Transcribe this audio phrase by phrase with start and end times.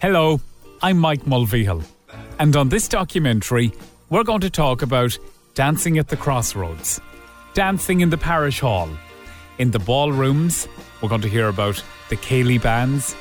[0.00, 0.40] Hello,
[0.80, 1.84] I'm Mike Mulvihill,
[2.38, 3.70] and on this documentary,
[4.08, 5.18] we're going to talk about
[5.52, 7.02] dancing at the crossroads,
[7.52, 8.88] dancing in the parish hall,
[9.58, 10.66] in the ballrooms.
[11.02, 13.14] We're going to hear about the Céilí bands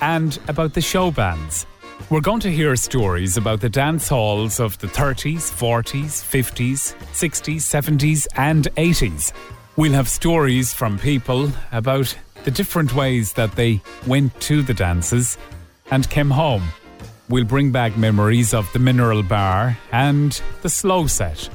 [0.00, 1.66] and about the show bands.
[2.08, 7.56] We're going to hear stories about the dance halls of the 30s, 40s, 50s, 60s,
[7.56, 9.32] 70s, and 80s.
[9.74, 15.36] We'll have stories from people about the different ways that they went to the dances
[15.92, 16.62] and came home.
[17.28, 21.50] We'll bring back memories of the Mineral Bar and the Slow Set.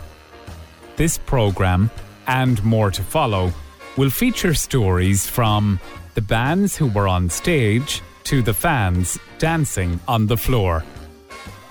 [0.96, 1.90] This programme,
[2.27, 3.52] and more to follow,
[3.98, 5.80] will feature stories from
[6.13, 10.84] the bands who were on stage to the fans dancing on the floor.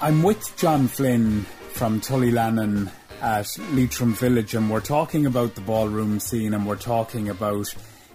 [0.00, 1.42] I'm with John Flynn
[1.72, 2.90] from Tullylannon
[3.22, 7.72] at Leitrim Village, and we're talking about the ballroom scene and we're talking about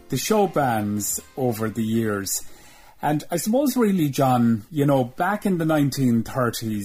[0.10, 2.42] the show bands over the years.
[3.02, 6.84] And I suppose, really, John, you know, back in the 1930s,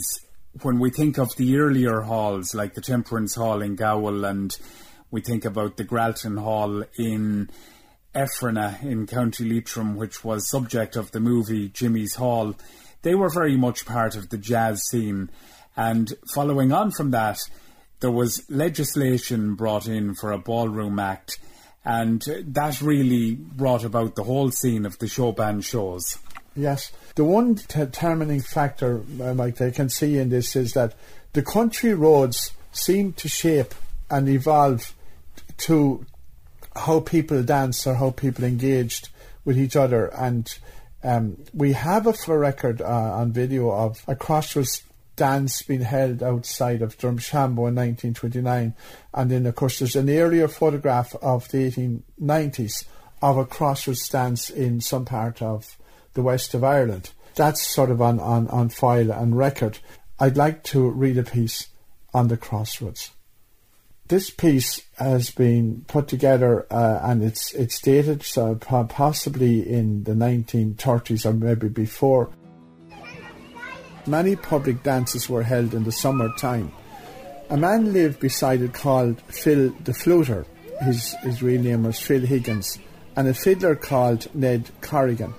[0.62, 4.56] when we think of the earlier halls like the Temperance Hall in Gowal and
[5.10, 7.50] we think about the Gralton Hall in
[8.14, 12.54] Effrinagh in County Leitrim, which was subject of the movie Jimmy's Hall,
[13.02, 15.30] they were very much part of the jazz scene.
[15.76, 17.38] And following on from that,
[18.00, 21.38] there was legislation brought in for a ballroom act
[21.86, 26.18] and that really brought about the whole scene of the show band shows.
[26.56, 30.94] Yes, the one determining factor, uh, Mike, I can see in this is that
[31.32, 33.74] the country roads seem to shape
[34.10, 34.94] and evolve
[35.58, 36.04] to
[36.74, 39.10] how people dance or how people engaged
[39.44, 40.06] with each other.
[40.06, 40.52] And
[41.04, 44.82] um, we have a for record uh, on video of a crossroads
[45.16, 48.74] dance being held outside of Drumshanbo in 1929.
[49.14, 52.84] And then, of course, there's an earlier photograph of the 1890s
[53.22, 55.76] of a crossroads dance in some part of
[56.14, 57.10] the west of Ireland.
[57.34, 59.78] That's sort of on, on, on file and record.
[60.18, 61.68] I'd like to read a piece
[62.14, 63.10] on the crossroads.
[64.08, 70.12] This piece has been put together uh, and it's it's dated so possibly in the
[70.12, 72.30] 1930s or maybe before.
[74.06, 76.70] Many public dances were held in the summer time.
[77.50, 80.46] A man lived beside it called Phil the Fluter.
[80.82, 82.78] His, his real name was Phil Higgins,
[83.16, 85.34] and a fiddler called Ned Corrigan,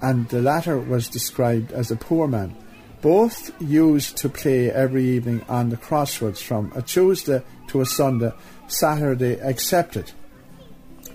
[0.00, 2.56] and the latter was described as a poor man.
[3.02, 8.32] Both used to play every evening on the crossroads from a Tuesday to a Sunday,
[8.66, 10.12] Saturday excepted.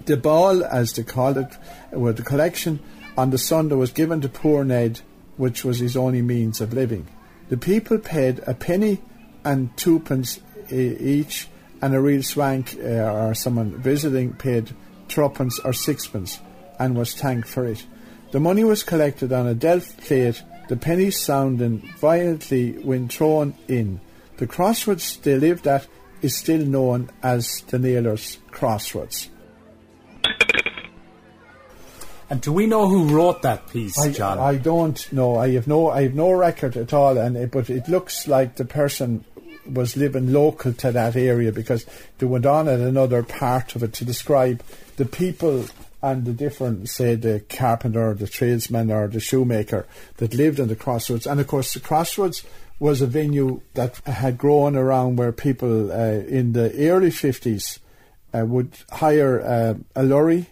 [0.06, 1.58] The ball, as they called it,
[1.92, 2.80] or the collection
[3.18, 5.02] on the Sunday was given to poor Ned
[5.42, 7.08] which was his only means of living.
[7.50, 9.02] The people paid a penny
[9.44, 11.48] and twopence each,
[11.82, 14.70] and a real swank uh, or someone visiting paid
[15.10, 16.40] threepence or sixpence
[16.78, 17.84] and was thanked for it.
[18.32, 24.00] The money was collected on a delf plate, the pennies sounding violently when thrown in.
[24.38, 25.88] The crossroads they lived at
[26.22, 29.28] is still known as the Nailers Crossroads.
[32.32, 34.40] And do we know who wrote that piece, I, John?
[34.40, 35.36] I don't know.
[35.36, 35.90] I have no.
[35.90, 37.18] I have no record at all.
[37.18, 39.26] And it, but it looks like the person
[39.70, 41.86] was living local to that area because
[42.20, 44.64] they went on at another part of it to describe
[44.96, 45.66] the people
[46.02, 50.76] and the different, say, the carpenter, the tradesman, or the shoemaker that lived in the
[50.78, 51.28] crossroads.
[51.28, 52.46] And of course, the crossroads
[52.80, 57.80] was a venue that had grown around where people uh, in the early 50s
[58.34, 60.48] uh, would hire uh, a lorry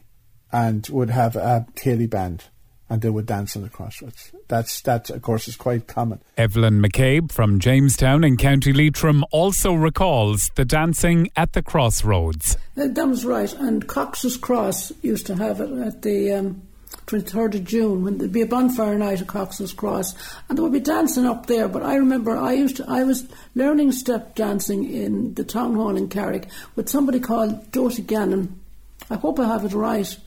[0.52, 2.46] and would have a Céilí band
[2.90, 4.32] and they would dance on the crossroads.
[4.48, 6.22] That's that, of course, is quite common.
[6.38, 12.58] Evelynn McCabe from Jamestown in County Leitrim also recalls the dancing at the crossroads.
[12.76, 16.62] That was right, and Cox's Cross used to have it at the um,
[17.06, 20.16] 23rd of June when there'd be a bonfire night at Cox's Cross,
[20.48, 21.68] and there would be dancing up there.
[21.68, 25.96] But I remember I used to, I was learning step dancing in the town hall
[25.96, 28.59] in Carrick with somebody called Doty Gannon.
[29.09, 30.18] I hope I have it right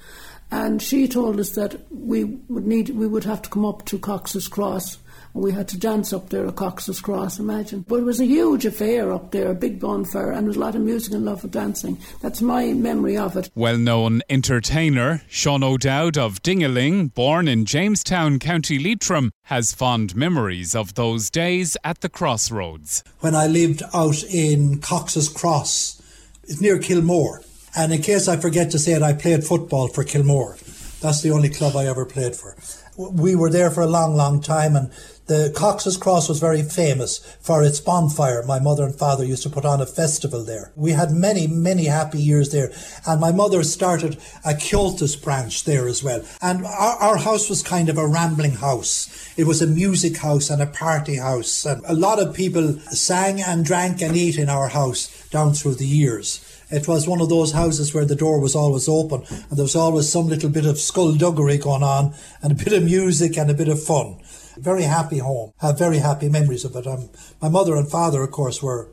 [0.53, 3.99] and she told us that we would need, we would have to come up to
[3.99, 4.99] Cox's Cross,
[5.33, 7.39] and we had to dance up there at Cox's Cross.
[7.39, 10.57] Imagine, but it was a huge affair up there, a big bonfire, and there was
[10.57, 11.99] a lot of music and love of dancing.
[12.21, 13.51] That's my memory of it.
[13.55, 20.95] Well-known entertainer Shaun O'Dowd of Dingaling, born in Jamestown, County Leitrim, has fond memories of
[20.95, 23.03] those days at the crossroads.
[23.21, 26.03] When I lived out in Cox's Cross,
[26.45, 27.41] it's near Kilmore
[27.77, 30.57] and in case I forget to say it, I played football for Kilmore.
[31.01, 32.57] That's the only club I ever played for.
[32.97, 34.91] We were there for a long, long time, and
[35.33, 38.43] the Cox's Cross was very famous for its bonfire.
[38.43, 40.73] My mother and father used to put on a festival there.
[40.77, 42.71] We had many, many happy years there.
[43.07, 46.23] And my mother started a Comhaltas branch there as well.
[46.43, 49.33] And our, our house was kind of a rambling house.
[49.39, 51.65] It was a music house and a party house.
[51.65, 55.77] And a lot of people sang and drank and ate in our house down through
[55.77, 56.47] the years.
[56.71, 59.77] It was one of those houses where the door was always open and there was
[59.77, 62.13] always some little bit of skullduggery going on
[62.43, 64.17] and a bit of music and a bit of fun.
[64.57, 65.53] Very happy home.
[65.61, 66.87] Have very happy memories of it.
[66.87, 67.11] Um,
[67.41, 68.89] my mother and father, of course, were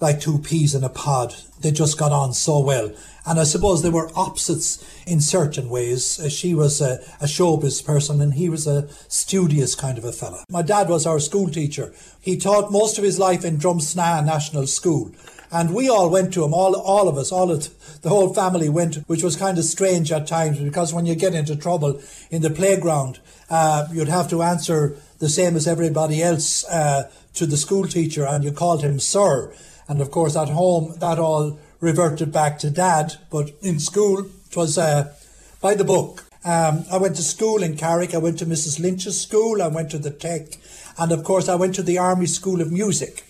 [0.00, 1.34] like two peas in a pod.
[1.60, 2.90] They just got on so well.
[3.26, 6.18] And I suppose they were opposites in certain ways.
[6.18, 10.12] Uh, she was a, a showbiz person and he was a studious kind of a
[10.12, 10.44] fella.
[10.48, 11.92] My dad was our school teacher.
[12.20, 15.12] He taught most of his life in Drumsna National School.
[15.52, 17.68] And we all went to him, all, all of us, all of
[18.02, 21.34] the whole family went, which was kind of strange at times because when you get
[21.34, 22.00] into trouble
[22.30, 23.18] in the playground,
[23.50, 28.24] uh, you'd have to answer the same as everybody else uh, to the school teacher,
[28.24, 29.52] and you called him sir.
[29.88, 34.56] And of course, at home, that all reverted back to dad, but in school, it
[34.56, 35.12] was uh,
[35.60, 36.24] by the book.
[36.44, 38.14] Um, I went to school in Carrick.
[38.14, 38.80] I went to Mrs.
[38.80, 39.60] Lynch's school.
[39.60, 40.42] I went to the Tech.
[40.98, 43.24] And of course, I went to the Army School of Music.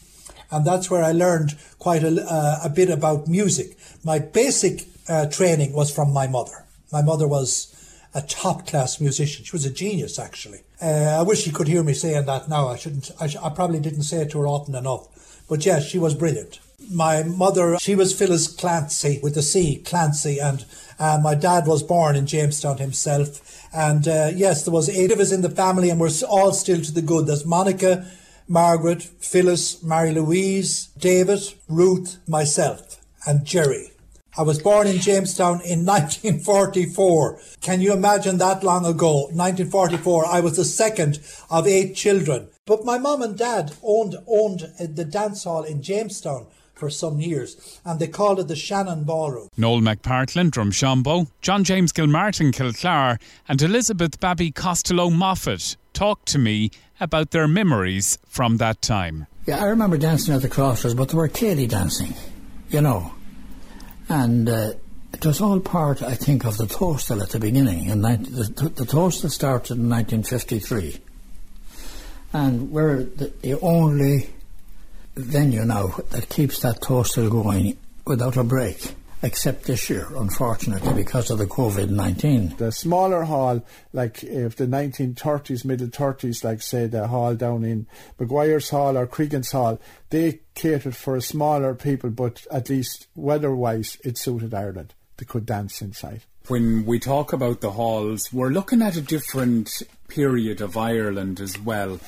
[0.50, 3.76] And that's where I learned quite a, uh, a bit about music.
[4.04, 6.64] My basic uh, training was from my mother.
[6.92, 7.74] My mother was
[8.14, 9.44] a top class musician.
[9.44, 10.60] She was a genius, actually.
[10.82, 12.68] Uh, I wish she could hear me saying that now.
[12.68, 13.10] I shouldn't.
[13.20, 15.44] I, sh- I, probably didn't say it to her often enough.
[15.48, 16.58] But yes, she was brilliant.
[16.90, 20.64] My mother, she was Phyllis Clancy with the C, Clancy, and
[20.98, 23.68] uh, my dad was born in Jamestown himself.
[23.72, 26.80] And uh, yes, there was eight of us in the family, and we're all still
[26.80, 27.26] to the good.
[27.26, 28.10] There's Monica,
[28.48, 32.96] Margaret, Phyllis, Mary Louise, David, Ruth, myself,
[33.26, 33.89] and Jerry.
[34.40, 37.38] I was born in Jamestown in 1944.
[37.60, 39.24] Can you imagine that long ago?
[39.24, 40.24] 1944.
[40.24, 41.20] I was the second
[41.50, 42.48] of eight children.
[42.64, 47.20] But my mum and dad owned owned uh, the dance hall in Jamestown for some
[47.20, 49.50] years, and they called it the Shannon Ballroom.
[49.58, 56.70] Noel McPartland, Drumshanbo, John James Gilmartin, Kilclare, and Elizabeth Babby Costello Moffat talked to me
[56.98, 59.26] about their memories from that time.
[59.44, 62.14] Yeah, I remember dancing at the crossroads, but there were Katie dancing,
[62.70, 63.12] you know.
[64.10, 64.72] And uh,
[65.12, 67.86] it was all part, I think, of the Tóstal at the beginning.
[67.86, 68.42] In 19, the,
[68.84, 71.00] Tóstal started in 1953.
[72.32, 74.30] And we're the, the only
[75.14, 81.30] venue now that keeps that Tóstal going without a break except this year, unfortunately, because
[81.30, 82.56] of the COVID 19.
[82.56, 83.62] The smaller hall,
[83.92, 87.86] like if the 1930s, middle 30s, like say the hall down in
[88.18, 89.78] Maguire's Hall or Cregan's Hall,
[90.10, 94.94] they catered for smaller people, but at least weather wise, it suited Ireland.
[95.16, 96.22] They could dance inside.
[96.48, 99.70] When we talk about the halls, we're looking at a different
[100.08, 102.00] period of Ireland as well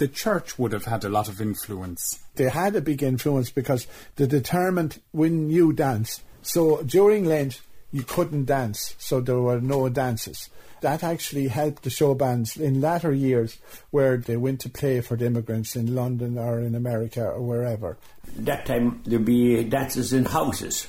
[0.00, 2.20] the church would have had a lot of influence.
[2.36, 3.86] They had a big influence because
[4.16, 7.60] they determined when you dance so during Lent,
[7.92, 10.48] you couldn't dance, so there were no dances.
[10.80, 13.58] That actually helped the show bands in latter years
[13.90, 17.98] where they went to play for the immigrants in London or in America or wherever.
[18.38, 20.86] That time there'd be dances in houses.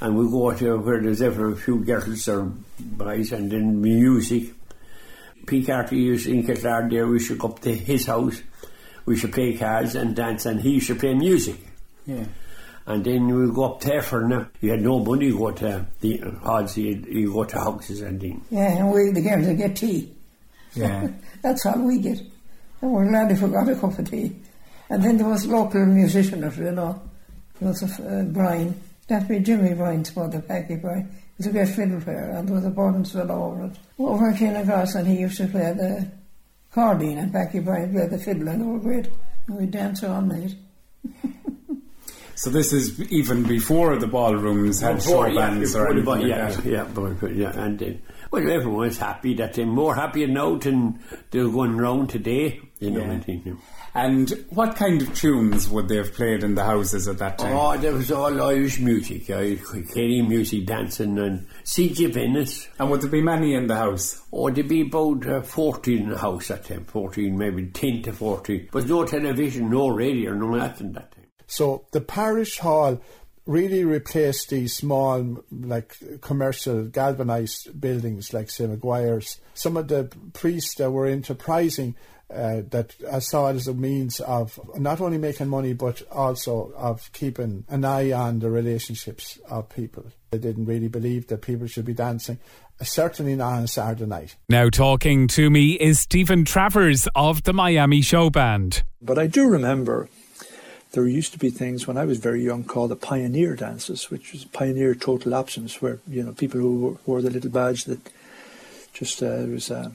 [0.00, 4.54] And we go to where there's ever a few girls or boys and then music.
[5.46, 5.64] P.
[5.64, 8.40] Carty used to in Killar there, we should go up to his house,
[9.04, 11.56] we should play cards and dance and he should play music.
[12.06, 12.26] Yeah
[12.90, 14.48] and then you go up there for now.
[14.60, 18.20] You had no money to go to the odds, you, you go to houses and
[18.20, 18.44] things.
[18.50, 20.12] Yeah, and we the girls to get tea.
[20.74, 21.08] Yeah.
[21.42, 22.20] That's all we get.
[22.80, 24.36] And we're glad if we got a cup of tea.
[24.88, 27.00] And then there was local musicians, you know.
[27.60, 31.06] There was a, uh, Brian, that'd be Jimmy Brian's mother, Peggy Brian.
[31.06, 33.78] He was a great fiddle player, and there was a Bordens fellow over it.
[33.98, 36.10] Over at Cross, and he used to play the
[36.70, 39.08] accordion, and Becky Brian played the fiddle, and they were great.
[39.46, 40.54] And we'd dance all night.
[42.40, 46.60] So this is even before the ballrooms had before, show bands yeah, or anything yeah.
[46.64, 47.86] Yeah, but, yeah, and uh,
[48.30, 52.58] well, everyone's happy that they're more happy now than they're going round today.
[52.78, 53.20] You know, yeah.
[53.20, 53.46] think,
[53.94, 57.54] And what kind of tunes would they have played in the houses at that time?
[57.54, 59.56] Oh, there was all Irish music, uh,
[59.92, 62.06] Kenny music, dancing, and C.J.
[62.06, 62.68] Venice.
[62.78, 64.22] And would there be many in the house?
[64.32, 68.00] Oh, there'd be about uh, 14 in the house at that time, 14, maybe 10
[68.04, 68.70] to 14.
[68.72, 71.19] But no television, no radio, no nothing that time.
[71.50, 73.00] So the parish hall
[73.44, 78.70] really replaced these small, like commercial galvanized buildings like St.
[78.70, 79.40] Maguire's.
[79.54, 81.96] Some of the priests that were enterprising
[82.32, 86.72] uh, that I saw it as a means of not only making money but also
[86.76, 90.04] of keeping an eye on the relationships of people.
[90.30, 92.38] They didn't really believe that people should be dancing
[92.82, 94.36] certainly not on Saturday night.
[94.48, 98.82] Now talking to me is Stephen Travers of the Miami Show Band.
[99.02, 100.08] But I do remember
[100.92, 104.32] there used to be things when I was very young called the pioneer dances, which
[104.32, 108.00] was pioneer total abstinence, where you know people who wore the little badge that
[108.92, 109.90] just uh, was uh,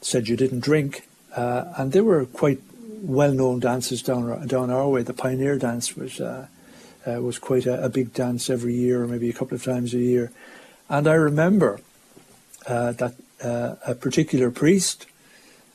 [0.00, 1.06] said you didn't drink,
[1.36, 2.60] uh, and they were quite
[3.02, 5.02] well-known dances down down our way.
[5.02, 6.46] The pioneer dance was uh,
[7.06, 9.92] uh, was quite a, a, big dance every year, or maybe a couple of times
[9.92, 10.32] a year,
[10.88, 11.80] and I remember
[12.66, 15.06] uh, that a particular priest,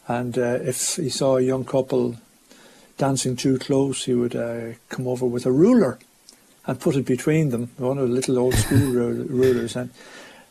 [0.07, 2.17] and if he saw a young couple
[2.97, 5.99] dancing too close, he would uh, come over with a ruler
[6.67, 9.75] and put it between them, one of the little old school rulers.
[9.75, 9.89] And,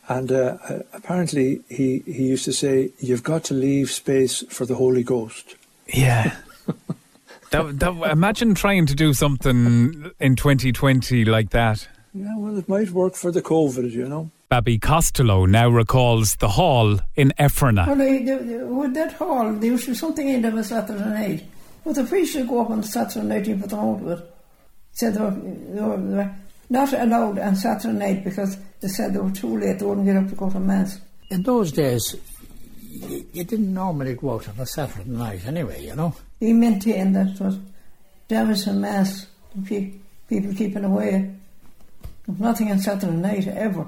[0.07, 4.65] and uh, uh, apparently, he, he used to say, You've got to leave space for
[4.65, 5.55] the Holy Ghost.
[5.87, 6.35] Yeah.
[7.51, 11.87] that, that, imagine trying to do something in 2020 like that.
[12.13, 14.31] Yeah, well, it might work for the COVID, you know.
[14.47, 17.87] Babby Costello now recalls the hall in Effrinagh.
[17.87, 21.45] Well, they, they, with that hall, there was something in there a Saturday night.
[21.85, 24.35] But the priest should go up on Saturday night and put them out with it.
[24.93, 26.35] Said they were, they, were, they were
[26.69, 30.07] not allowed on Saturday er night because they said they were too late, they wouldn't
[30.07, 30.99] get up to go to Mass.
[31.29, 32.15] In those days,
[32.89, 36.15] you didn't normally go out on a Saturday night anyway, you know.
[36.39, 37.59] He maintained that it was
[38.27, 39.27] damage and Mass,
[39.65, 41.35] people keeping away.
[42.27, 43.85] Nothing on Saturday night ever.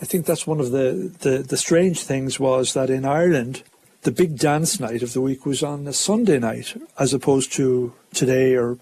[0.00, 3.64] I think that's one of the, the, the strange things was that in Ireland,
[4.04, 7.94] the big dance night of the week was on a Sunday night, as opposed to
[8.12, 8.78] today or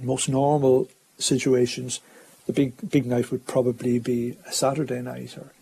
[0.00, 2.00] most normal situations.
[2.46, 5.52] The big big night would probably be a Saturday night or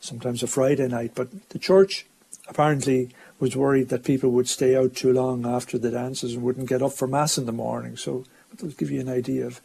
[0.00, 1.12] sometimes a Friday night.
[1.14, 2.04] But the church
[2.46, 3.10] apparently
[3.40, 6.82] was worried that people would stay out too long after the dances and wouldn't get
[6.82, 7.96] up for mass in the morning.
[7.96, 9.62] So that'll give you an idea of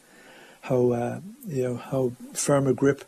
[0.62, 3.04] how uh, you know how firm a grip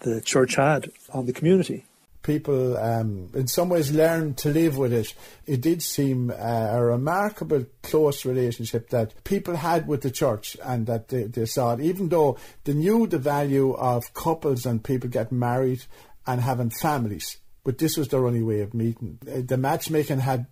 [0.00, 1.84] the church had on the community
[2.22, 5.14] people um, in some ways learned to live with it.
[5.46, 10.86] It did seem uh, a remarkable close relationship that people had with the church and
[10.86, 15.08] that they, they, saw it, even though they knew the value of couples and people
[15.08, 15.84] getting married
[16.26, 17.38] and having families.
[17.64, 19.18] But this was their only way of meeting.
[19.26, 20.46] Uh, the matchmaking had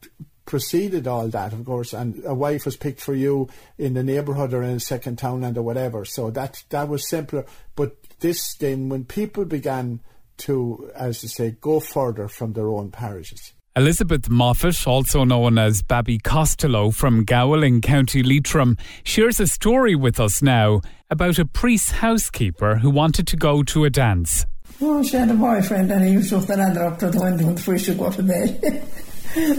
[0.48, 4.54] preceded all that, of course, and a wife was picked for you in the neighbourhood
[4.54, 6.06] or in a second townland or whatever.
[6.06, 7.44] So that that was simpler.
[7.76, 10.00] But this then, when people began
[10.38, 13.52] to, as you say, go further from their own parishes.
[13.76, 19.95] Elizabeth Moffat, also known as Babby Costello from Gowal in County Leitrim, shares a story
[19.95, 20.80] with us now
[21.11, 24.47] about a priest's housekeeper who wanted to go to a dance.
[24.80, 27.49] Oh, she had a boyfriend and he used to the ladder up to the window
[27.49, 28.61] and free should go to bed.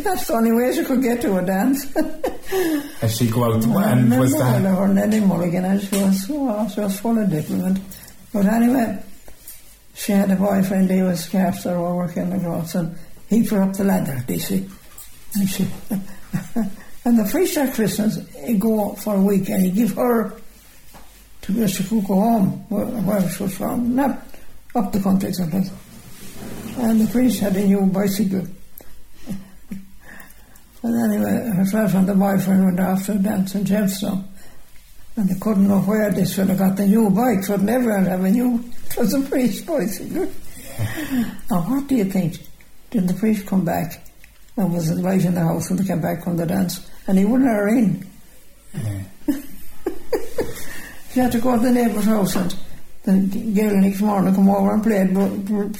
[0.04, 1.96] That's the only way she could get to a dance.
[3.02, 4.62] As she go out and was that?
[4.62, 7.80] Her Nelly Mulligan, and she was, oh, she was full of diplomat.
[8.34, 9.02] But anyway,
[10.00, 13.84] she had a boyfriend, he was carpenter or working across, and he put up the
[13.84, 14.65] ladder, you see?
[15.36, 15.68] And she,
[17.03, 20.39] and the Christmas, he go for a week and he give her
[21.41, 24.25] to where she go home, where, where she was from, not
[24.74, 25.70] up the country something.
[26.77, 28.48] And the priest had a new bicycle.
[30.84, 34.24] and anyway, herself and the boyfriend went off to dance in Jamestown.
[35.20, 38.30] And they couldn't know where this fellow got the new bike, so never have a
[38.30, 40.32] new, it was a priest bicycle.
[41.52, 42.38] now, what do you think?
[42.90, 44.02] Did the priest come back
[44.56, 46.90] and was right in the house when they came back from the dance?
[47.06, 48.10] And he wouldn't her in.
[51.12, 52.56] she had to go to the neighbour's house and
[53.04, 55.14] the girl next morning come over and played,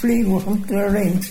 [0.02, 1.22] played with him, to her in.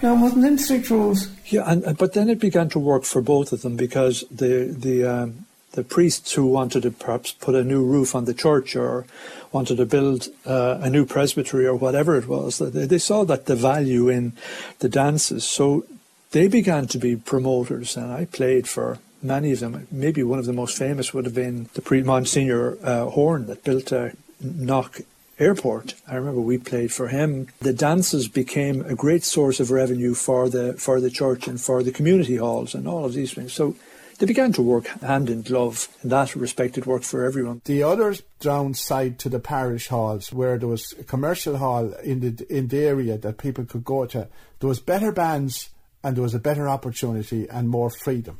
[0.00, 1.28] No, wasn't in strict rules.
[1.46, 5.04] Yeah, and, but then it began to work for both of them because the the
[5.04, 9.06] um, the priests who wanted to perhaps put a new roof on the church or
[9.52, 13.56] wanted to build uh, a new presbytery or whatever it was, they, saw that the
[13.56, 14.32] value in
[14.80, 15.44] the dances.
[15.44, 15.84] So
[16.32, 19.86] they began to be promoters, and I played for many of them.
[19.90, 23.64] Maybe one of the most famous would have been the pre Monsignor uh, Horan that
[23.64, 25.00] built a Knock
[25.38, 25.94] airport.
[26.06, 27.48] I remember we played for him.
[27.60, 31.82] The dances became a great source of revenue for the for the church and for
[31.82, 33.52] the community halls and all of these things.
[33.52, 33.76] So
[34.18, 35.88] they began to work hand in glove.
[36.02, 37.62] In that respect, it worked for everyone.
[37.64, 42.46] The other downside to the parish halls, where there was a commercial hall in the
[42.54, 44.28] in the area that people could go to,
[44.60, 45.70] there was better bands
[46.02, 48.38] and there was a better opportunity and more freedom,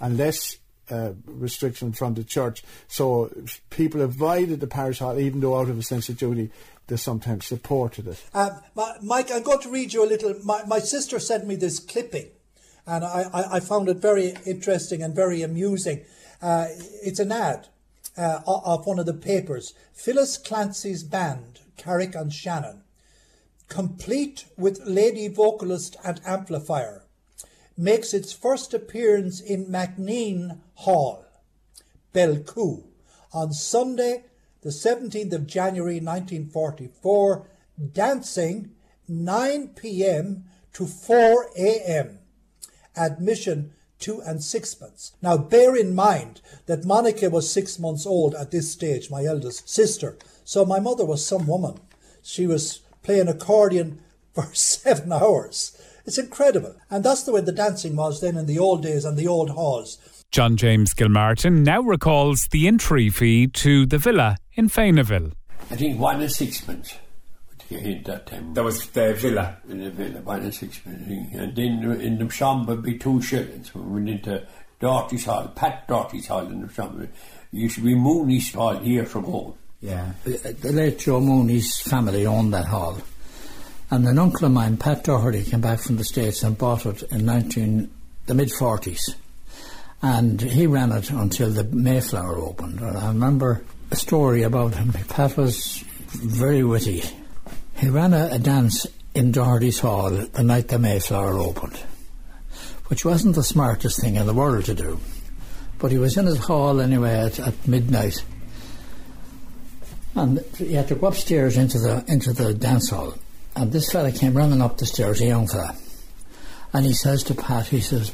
[0.00, 0.58] and less
[0.90, 2.62] uh, restriction from the church.
[2.88, 3.30] So
[3.70, 6.50] people avoided the parish hall, even though out of a sense of duty,
[6.86, 8.22] they sometimes supported it.
[8.34, 8.60] Um,
[9.02, 10.34] Mike, I'm going to read you a little.
[10.44, 12.28] My, my sister sent me this clipping
[12.86, 16.04] and I, I, found it very interesting and very amusing.
[16.40, 16.66] Uh,
[17.02, 17.68] it's an ad
[18.16, 22.82] uh, of one of the papers, Phyllis Clancy's band, Carrick-on-Shannon.
[23.68, 27.04] complete with lady vocalist and amplifier,
[27.76, 31.24] makes its first appearance in Macneen Hall,
[32.12, 32.84] Belcoo,
[33.32, 34.24] on Sunday,
[34.60, 37.46] the 17th of January 1944,
[37.92, 38.72] dancing
[39.08, 40.44] 9 p.m.
[40.74, 42.18] to 4 a.m.
[42.96, 43.72] Admission
[44.02, 45.12] two and sixpence.
[45.22, 49.68] Now bear in mind that Monica was six months old at this stage, my eldest
[49.68, 50.18] sister.
[50.44, 51.78] So my mother was some woman.
[52.22, 54.00] She was playing accordion
[54.34, 55.80] for seven hours.
[56.04, 56.74] It's incredible.
[56.90, 59.50] And that's the way the dancing was then in the old days and the old
[59.50, 59.98] halls.
[60.32, 65.32] John James Gilmartin now recalls the entry fee to the villa in Fenaghville.
[65.70, 66.94] I think one and sixpence.
[67.74, 68.54] At that time.
[68.54, 69.56] That was the villa.
[69.68, 71.06] In the villa, one and sixpence.
[71.34, 73.74] And then in the shamba be two shillings.
[73.74, 74.46] We went into
[74.80, 77.08] Doherty's Hall, Pat Doherty's Hall in the shamba.
[77.52, 79.54] Used to be Mooney's Hall here from home.
[79.80, 82.98] Yeah, the late Joe Mooney's family owned that hall.
[83.90, 87.02] And an uncle of mine, Pat Doherty, came back from the States and bought it
[87.10, 87.90] in 19,
[88.26, 89.14] the mid 40s.
[90.00, 92.80] And he ran it until the Mayflower opened.
[92.80, 94.92] And I remember a story about him.
[95.08, 97.02] Pat was very witty.
[97.82, 101.76] He ran a, a dance in Doherty's Hall the night the Mayflower opened,
[102.86, 105.00] which wasn't the smartest thing in the world to do.
[105.78, 108.24] But he was in his hall anyway at, at midnight
[110.14, 113.14] and he had to go upstairs into the into the dance hall.
[113.56, 115.76] And this fella came running up the stairs, a young fella.
[116.72, 118.12] And he says to Pat, he says,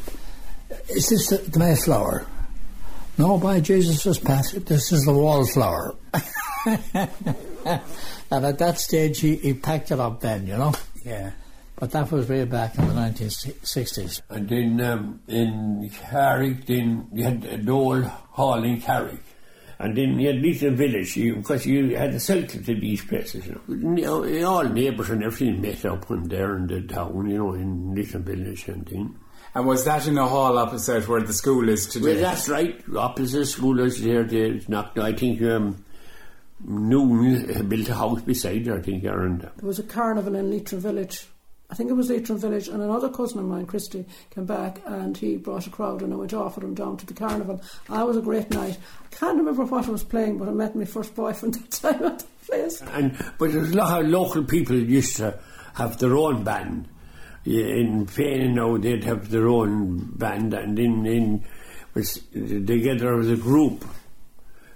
[0.89, 2.27] Is this the, the Mayflower?
[3.19, 5.95] No, by Jesus, says Pat, this is the wallflower.
[8.31, 10.75] and at that stage, he, he packed it up then, you know?
[11.05, 11.33] Yeah.
[11.77, 14.23] But that was way back in the 1960s.
[14.29, 19.23] And then um, in Carrick, then you had the old hall in Carrick.
[19.79, 23.47] And then you had little village, because you, had a circle to these places.
[23.47, 24.45] You know.
[24.45, 28.21] All neighbours and everything met up in there in the town, you know, in little
[28.21, 29.17] village and thing.
[29.55, 32.15] And was that in a hall opposite where the school is today?
[32.15, 32.83] Well, that's right.
[32.97, 34.25] Opposite school is there.
[34.25, 35.85] They knocked, I think, um,
[36.65, 40.81] Noon built a house beside there, I think, and There was a carnival in Leitrim
[40.81, 41.27] Village.
[41.71, 45.15] I think it was Leitrim Village, and another cousin of mine, Christy, came back and
[45.17, 47.61] he brought a crowd and I went off with him down to the carnival.
[47.91, 48.79] I was a great night.
[49.05, 52.03] I can't remember what I was playing, but I met my first boyfriend that time
[52.05, 52.81] at the place.
[52.81, 55.39] And but there's a lot of local people used to
[55.75, 56.89] have their own band.
[57.45, 61.45] In Fane now they'd have their own band, and in in
[61.95, 63.85] together as a group,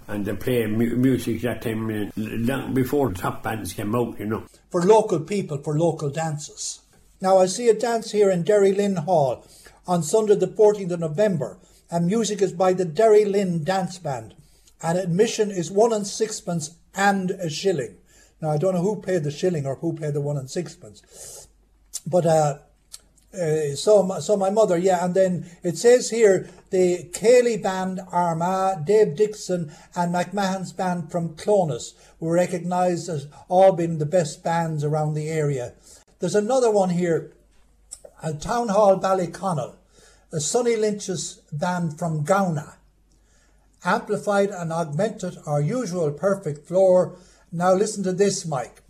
[0.07, 4.19] and they play mu- music that time long before the top bands came out.
[4.19, 4.43] You know.
[4.69, 6.81] For local people, for local dances.
[7.21, 9.45] Now I see a dance here in Derry Lynn Hall
[9.87, 11.57] on Sunday the 14th of November,
[11.89, 14.33] and music is by the Derry Lynn Dance Band,
[14.81, 17.95] and admission is one and sixpence and a shilling.
[18.41, 21.47] Now I don't know who paid the shilling or who paid the one and sixpence,
[22.05, 22.57] but uh,
[23.33, 27.99] uh, so, my, so my mother, yeah, and then it says here the Céilí Band,
[28.11, 34.43] Armagh, Dave Dixon, and McMahon's Band from Clones were recognised as all being the best
[34.43, 35.73] bands around the area.
[36.19, 37.33] There's another one here
[38.21, 39.75] at Town Hall Ballyconnell,
[40.31, 42.75] a Sonny Lynch's band from Gowna.
[43.83, 47.17] Amplified and augmented our usual perfect floor.
[47.51, 48.82] Now listen to this, Mike.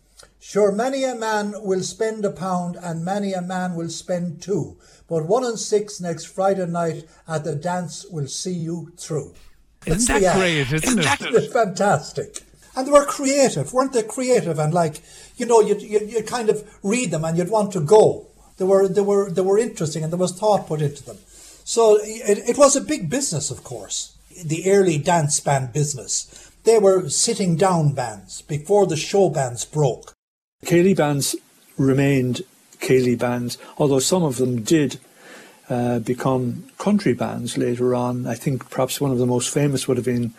[0.46, 4.78] Sure, many a man will spend a pound and many a man will spend two,
[5.08, 9.34] but one and six next Friday night at the dance will see you through.
[9.86, 10.36] Isn't that Yeah.
[10.38, 11.22] great, isn't it?
[11.22, 12.42] It's fantastic.
[12.76, 14.04] And they were creative, weren't they?
[14.04, 15.02] Creative and like,
[15.38, 18.28] you know, you'd, you'd, you'd kind of read them and you'd want to go.
[18.58, 21.20] They were, they were, they were interesting and there was thought put into them.
[21.64, 26.52] So it, it was a big business, of course, the early dance band business.
[26.66, 30.12] They were sitting down bands before the show bands broke.
[30.64, 31.36] Céilí bands
[31.78, 32.44] remained
[32.80, 35.00] Céilí bands, although some of them did
[35.70, 38.28] uh, become country bands later on.
[38.28, 40.34] I think perhaps one of the most famous would have been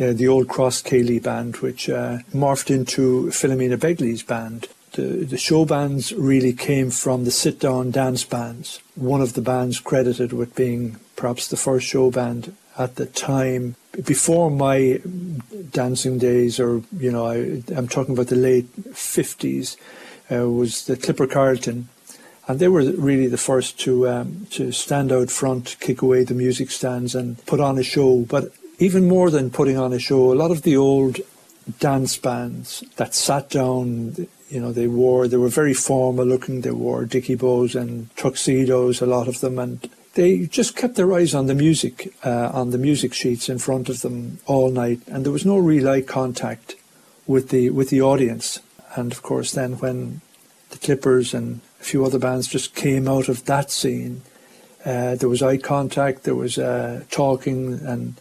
[0.00, 4.68] uh, the Old Cross Céilí band, which uh, morphed into Philomena Begley's band.
[4.92, 8.80] The, the show bands really came from the sit down dance bands.
[8.94, 13.76] One of the bands credited with being perhaps the first show band at the time.
[14.04, 15.00] Before my
[15.70, 19.76] dancing days, or, you know, I, I'm talking about the late 50s,
[20.30, 21.88] uh, was the Clipper Carlton.
[22.48, 26.34] And they were really the first to um, to stand out front, kick away the
[26.34, 28.24] music stands, and put on a show.
[28.28, 31.20] But even more than putting on a show, a lot of the old
[31.78, 36.62] dance bands that sat down, you know, they wore they were very formal looking.
[36.62, 41.12] They wore dicky bows and tuxedos, a lot of them, and they just kept their
[41.12, 45.00] eyes on the music, uh, on the music sheets in front of them all night,
[45.06, 46.76] and there was no real eye contact
[47.26, 48.60] with the with the audience.
[48.94, 50.20] And of course, then when
[50.70, 54.22] the Clippers and a few other bands just came out of that scene.
[54.84, 58.14] Uh, there was eye contact, there was uh, talking, and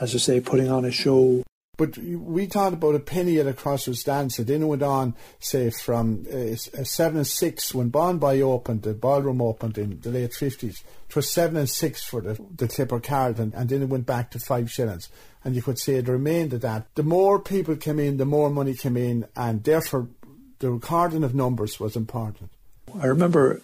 [0.00, 1.42] as I say, putting on a show.
[1.76, 4.38] But we talked about a penny at a crossroads dance.
[4.38, 8.94] It then it went on, say, from uh, 7 and 6 when Bawnboy opened, the
[8.94, 10.82] ballroom opened in the late 50s.
[11.08, 14.30] It was 7 and 6 for the, the Clipper Carlton, and then it went back
[14.30, 15.10] to 5 shillings.
[15.44, 16.86] And you could say it remained at that.
[16.94, 20.08] The more people came in, the more money came in, and therefore
[20.60, 22.50] the recording of numbers was important.
[22.98, 23.60] I remember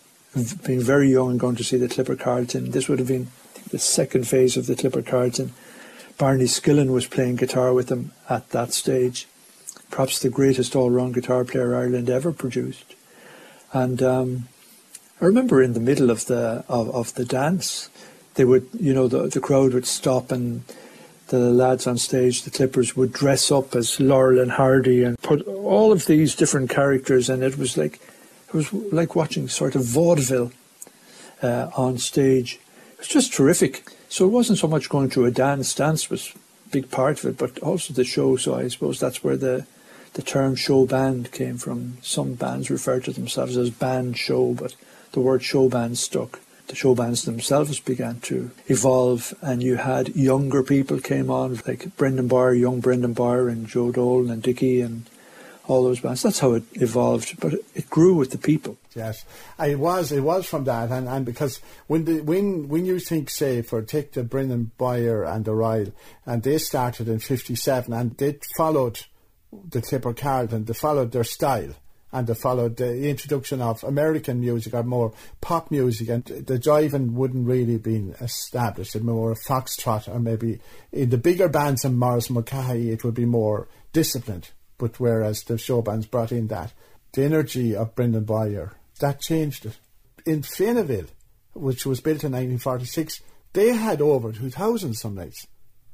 [0.67, 2.71] being very young and going to see the Clipper Carlton.
[2.71, 3.29] This would have been
[3.71, 5.53] the second phase of the Clipper Carlton.
[6.19, 9.27] Barney Skillen was playing guitar with them at that stage,
[9.91, 12.95] perhaps the greatest all-round guitar player Ireland ever produced.
[13.73, 14.49] And um,
[15.21, 17.89] I remember in the middle of the of, of the dance,
[18.35, 20.63] they would, you know, the the crowd would stop and
[21.29, 25.41] the lads on stage, the Clippers, would dress up as Laurel and Hardy and put
[25.47, 28.01] all of these different characters, and it was like
[28.49, 30.53] it was like watching sort of vaudeville
[31.43, 32.61] uh, on stage.
[32.93, 33.85] It was just terrific.
[34.13, 35.75] So it wasn't so much going to a dance.
[35.75, 36.35] Dance was
[36.67, 38.37] a big part of it, but also the show.
[38.37, 39.67] So I suppose that's where the
[40.13, 41.97] the term show band came from.
[42.03, 44.75] Some bands refer to themselves as band show, but
[45.13, 46.41] the word show band stuck.
[46.67, 51.97] The show bands themselves began to evolve, and you had younger people came on, like
[51.97, 55.09] Brendan Bowyer, young Brendan Bowyer, and Joe Dolan and Dickie, and
[55.67, 56.21] all those bands.
[56.23, 58.77] That's how it evolved, but it grew with the people.
[58.95, 59.25] Yes,
[59.59, 60.13] it was.
[60.13, 63.83] It was from that, and, and because when the when when you think, say, for
[63.83, 65.93] take the Brendan Bowyer and the Royal,
[66.27, 69.01] and they started in '57, and they followed
[69.53, 71.75] the Clipper Carlton, they followed their style.
[72.15, 77.13] And they followed the introduction of American music or more pop music, and the jiving
[77.13, 78.95] wouldn't really been established.
[78.95, 80.61] It more a foxtrot, or maybe
[80.93, 84.51] in the bigger bands in Maurice Mulcahy, it would be more disciplined
[84.83, 86.73] but whereas the show bands brought in that,
[87.13, 88.73] the energy of Brendan Bowyer,
[89.03, 89.79] that changed it.
[90.25, 91.09] In Fenaghville,
[91.53, 93.21] which was built in 1946,
[93.53, 95.47] they had over 2,000 some nights.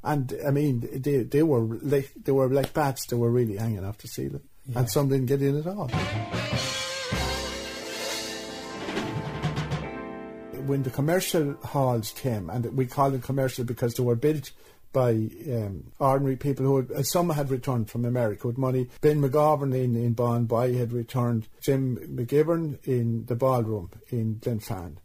[0.05, 3.07] And I mean, they they were like they were like bats.
[3.07, 4.79] They were really hanging off the ceiling, yeah.
[4.79, 5.89] and some didn't get in at all.
[10.67, 14.53] When the commercial halls came, and we call them commercial because they were built
[14.99, 15.13] by
[15.55, 18.89] um, ordinary people who had, uh, some had returned from America with money.
[19.01, 21.47] Ben McGovern in, in Bawnboy had returned.
[21.61, 24.97] Jim McGivern in the ballroom in Glenfarne.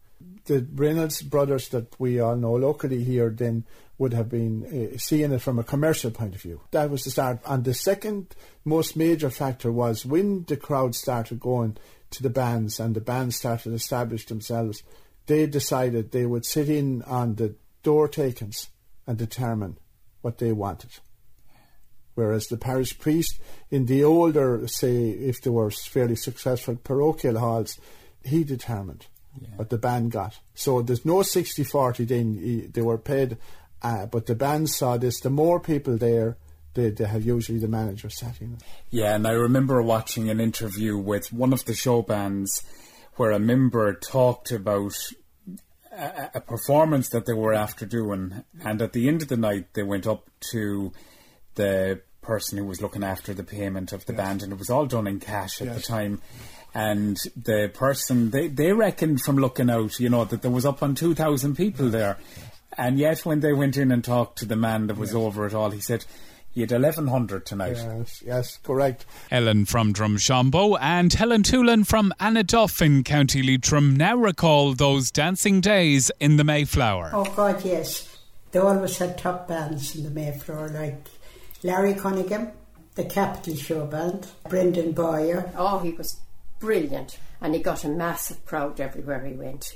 [0.46, 3.66] The Reynolds brothers that we all know locally here then
[4.00, 6.62] would have been uh, seeing it from a commercial point of view.
[6.72, 7.42] That was the start.
[7.46, 8.34] And the second
[8.66, 11.78] most major factor was when the crowd started going
[12.10, 14.82] to the bands and the bands started establish themselves,
[15.28, 17.54] they decided they would sit in on the
[17.84, 18.70] door takings
[19.06, 19.78] and determine
[20.24, 20.90] what they wanted.
[22.16, 27.80] Whereas the parish priest in the older, say, if they were fairly successful parochial halls,
[28.24, 29.08] he determined
[29.40, 29.50] yeah.
[29.56, 30.38] what the band got.
[30.54, 33.38] So there's no 60 40 then, they were paid,
[33.82, 36.38] uh, but the band saw this the more people there,
[36.76, 38.60] they, they have usually the manager setting.
[38.90, 42.64] Yeah, and I remember watching an interview with one of the show bands
[43.16, 44.94] where a member talked about
[45.96, 49.74] a, a, performance that they were after doing, and at the end of the night,
[49.74, 50.92] they went up to
[51.56, 54.22] the person who was looking after the payment of the yes.
[54.22, 55.76] band, and it was all done in cash at yes.
[55.76, 56.22] the time.
[56.74, 60.82] And the person they they reckoned from looking out, you know, that there was up
[60.82, 62.18] on two thousand people there,
[62.78, 65.16] and yet when they went in and talked to the man that was yes.
[65.16, 66.06] over it all, he said
[66.54, 67.78] you had 1100 tonight.
[67.78, 69.06] Yes, yes, correct.
[69.32, 75.62] Ellen from Drumshanbo and Helen Toolan from Annaduff in County Leitrim now recall those dancing
[75.62, 77.12] days in the Mayflower.
[77.14, 78.20] Oh, God, yes.
[78.52, 81.08] They always had top bands in the Mayflower, like
[81.64, 82.52] Larry Cunningham,
[82.94, 85.52] the Capitol Show Band, Brendan Bowyer.
[85.58, 86.20] Oh, he was
[86.60, 87.18] brilliant.
[87.42, 89.76] And he got a massive crowd everywhere he went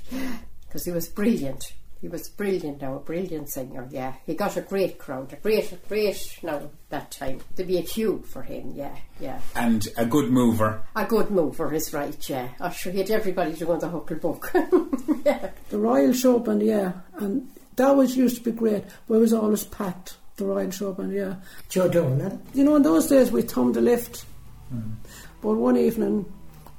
[0.66, 1.72] because he was brilliant.
[2.00, 4.14] He was brilliant now, a brilliant singer, yeah.
[4.24, 7.40] He got a great crowd, a great, great now that time.
[7.56, 9.40] To be a queue for him, yeah, yeah.
[9.56, 10.80] And a good mover.
[10.94, 12.48] A good mover is right, yeah.
[12.60, 15.24] I'm sure he had everybody to go on the Hucklebuck.
[15.26, 15.50] yeah.
[15.70, 16.92] The Royal Show Band, yeah.
[17.16, 20.92] And that was used to be great, but it was always packed, the Royal Show
[20.92, 21.34] Band, yeah.
[21.68, 22.40] Joe Dolan.
[22.54, 24.24] You know, in those days we thumbed the lift.
[24.72, 24.94] Mm.
[25.42, 26.32] But one evening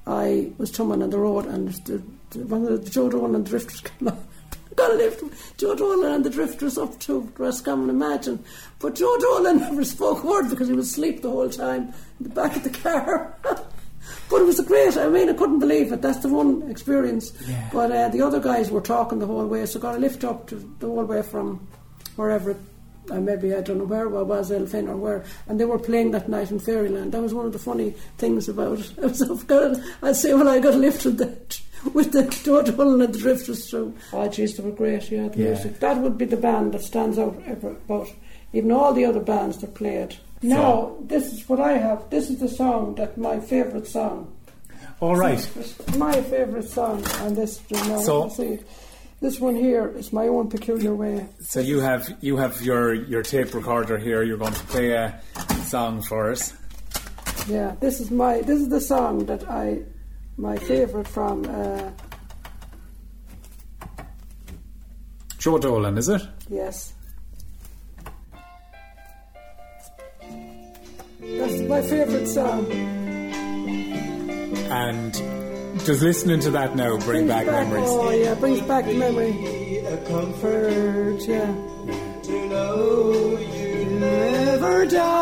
[0.08, 2.02] I was thumbing on the road and the,
[2.32, 4.24] the, one of the Joe Dolan and the drifters came up
[4.76, 8.44] got to lift Joe Dolan and the Drifters up to Roscommon Imagine.
[8.80, 12.24] But Joe Dolan never spoke a word because he was asleep the whole time in
[12.24, 13.36] the back of the car.
[13.44, 16.02] but it was a great, I mean, I couldn't believe it.
[16.02, 17.34] That's the one experience.
[17.48, 17.70] Yeah.
[17.74, 20.48] But uh, the other guys were talking the whole way, so got a lift up
[20.48, 21.68] to the whole way from
[22.16, 22.56] wherever
[23.12, 26.12] uh, maybe I don't know where I was, Elphin or where, and they were playing
[26.12, 27.12] that night in Fairyland.
[27.12, 28.92] That was one of the funny things about it.
[29.02, 29.84] I was so good.
[30.02, 31.62] I'd say, well, I got lifted that
[31.94, 33.94] with the and the Drifters through.
[34.14, 35.46] Oh, jeez, they were great, yeah, the Yeah.
[35.52, 35.80] music.
[35.80, 38.08] That would be the band that stands out ever, about
[38.54, 40.16] even all the other bands that played.
[40.42, 42.10] Now, this is what I have.
[42.10, 44.34] This is the song that my favourite song.
[45.02, 45.40] All right.
[45.98, 47.62] My favourite song, and this.
[47.72, 48.60] Now, So- let's see.
[49.22, 51.28] This one here is my own peculiar way.
[51.42, 54.24] So you have you have your your tape recorder here.
[54.24, 55.22] You're going to play a
[55.66, 56.54] song for us.
[57.48, 59.80] Yeah, this is my this is the song that I
[60.38, 61.92] my favourite from uh,
[65.38, 66.22] Joe Dolan, is it?
[66.50, 66.94] yes.
[71.22, 72.72] That's my favourite song.
[74.72, 75.39] And
[75.86, 77.84] just listening to that now bring back, memories.
[77.88, 79.78] Oh yeah, brings back memory.
[79.86, 81.54] A comfort, yeah.
[82.24, 85.19] To know you never doubt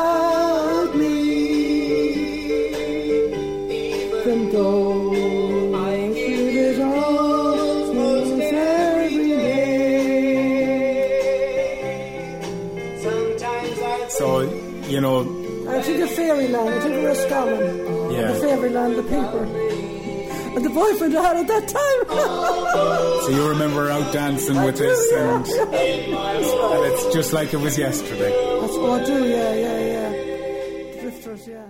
[20.78, 22.02] boyfriend I had at that time.
[23.24, 28.32] so you remember out dancing with this, and, and it's just like it was yesterday.
[28.62, 31.02] That's what I do, yeah, yeah, yeah.
[31.02, 31.66] Drifters, yeah.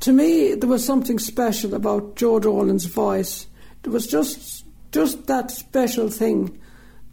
[0.00, 3.46] To me, there was something special about Joe Dolan's voice.
[3.82, 6.60] There was just just that special thing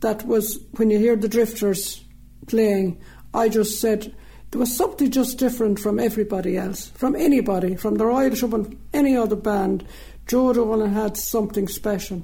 [0.02, 2.04] that was when you hear the Drifters
[2.48, 3.02] playing.
[3.34, 4.14] I just said
[4.52, 9.16] there was something just different from everybody else, from anybody, from the Royal Showband any
[9.16, 9.88] other band.
[10.32, 12.24] Joe Dolan had something special.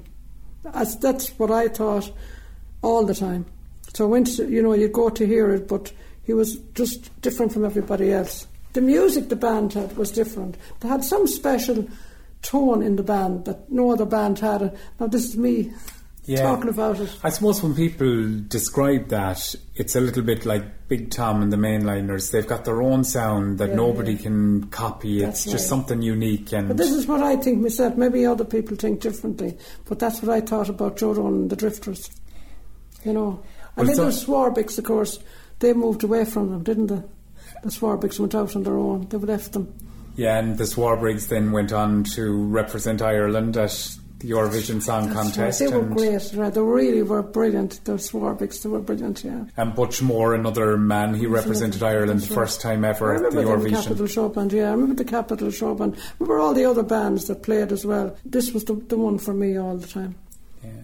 [0.62, 2.10] That's, what I thought
[2.80, 3.44] all the time.
[3.92, 5.92] So to, you know, you go to hear it, but
[6.22, 8.46] he was just different from everybody else.
[8.72, 10.56] The music the band had was different.
[10.80, 11.86] They had some special
[12.40, 14.74] tone in the band that no other band had.
[14.98, 15.74] Now this is me
[16.28, 16.42] Yeah.
[16.42, 17.10] talking about it.
[17.24, 21.56] I suppose when people describe that, it's a little bit like Big Tom and the
[21.56, 22.30] Mainliners.
[22.30, 24.22] They've got their own sound that Yeah, nobody yeah.
[24.22, 25.20] can copy.
[25.22, 27.96] That's it's just something unique and But this is what I think myself.
[27.96, 32.10] Maybe other people think differently, but that's what I thought about Joe and the Drifters.
[33.04, 33.42] You know, Well,
[33.76, 35.18] and then so- there's Swarbriggs, of course.
[35.60, 37.02] They moved away from them, didn't they?
[37.62, 39.06] The Swarbriggs went out on their own.
[39.08, 39.72] They left them.
[40.16, 40.38] yeah.
[40.38, 45.60] And the Swarbriggs then went on to represent Ireland at the Eurovision Song That's Contest.
[45.60, 45.70] right.
[45.70, 46.32] They were great.
[46.34, 46.52] Right?
[46.52, 47.84] They really were brilliant.
[47.84, 49.22] The Swarbriggs, they were brilliant.
[49.24, 49.44] Yeah.
[49.56, 53.28] and Butch Moore, another man, he represented Ireland the That's first time ever at the
[53.36, 53.82] remember the Eurovision.
[53.84, 54.68] Capitol Show Band, yeah.
[54.68, 55.94] I remember the Capitol Show Band.
[55.96, 58.16] I remember all the other bands that played as well.
[58.24, 60.16] This was the, the one for me all the time.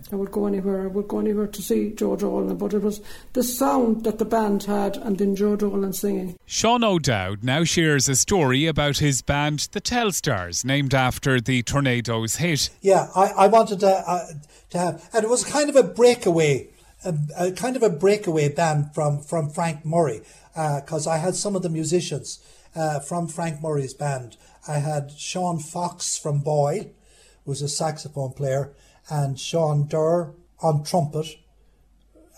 [0.07, 0.15] Yeah.
[0.15, 0.83] I would go anywhere.
[0.83, 3.01] I would go anywhere to see Joe Dolan, but it was
[3.33, 6.37] the sound that the band had, and then Joe Dolan singing.
[6.47, 12.37] Shaun O'Dowd now shares a story about his band, the Telstars, named after the Tornadoes
[12.37, 12.71] hit.
[12.81, 14.27] Yeah, I, I wanted to, uh,
[14.71, 16.69] to have, and it was kind of a breakaway,
[17.05, 20.23] a, a kind of a breakaway band from, from Frank Murray,
[20.55, 22.39] because I had some of the musicians
[22.77, 24.37] uh, from Frank Murray's band.
[24.69, 26.85] I had Sean Fox from Boyle,
[27.45, 28.73] who was a saxophone player,
[29.11, 31.37] and Sean Durr on trumpet,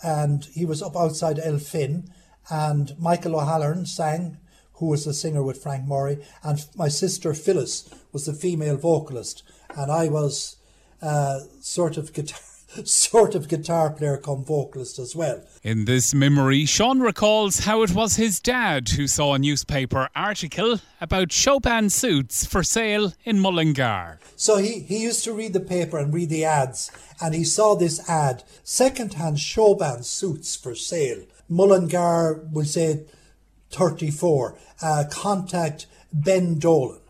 [0.02, 2.10] and he was up outside Elphin,
[2.50, 4.38] and Michael O'Halloran sang,
[4.74, 9.42] who was the singer with Frank Murray, and my sister Phyllis was the female vocalist,
[9.76, 10.56] and I was
[11.02, 12.38] uh, sort of guitar,
[12.84, 15.42] sort of guitar player come vocalist as well.
[15.62, 20.80] In this memory, Shaun recalls how it was his dad who saw a newspaper article
[21.00, 24.18] about showband suits for sale in Mullingar.
[24.36, 27.74] So he, he used to read the paper and read the ads, and he saw
[27.74, 31.24] this ad second-hand showband suits for sale.
[31.48, 33.04] Mullingar, we say
[33.70, 34.58] 34.
[34.82, 37.00] Uh, contact Ben Dolan.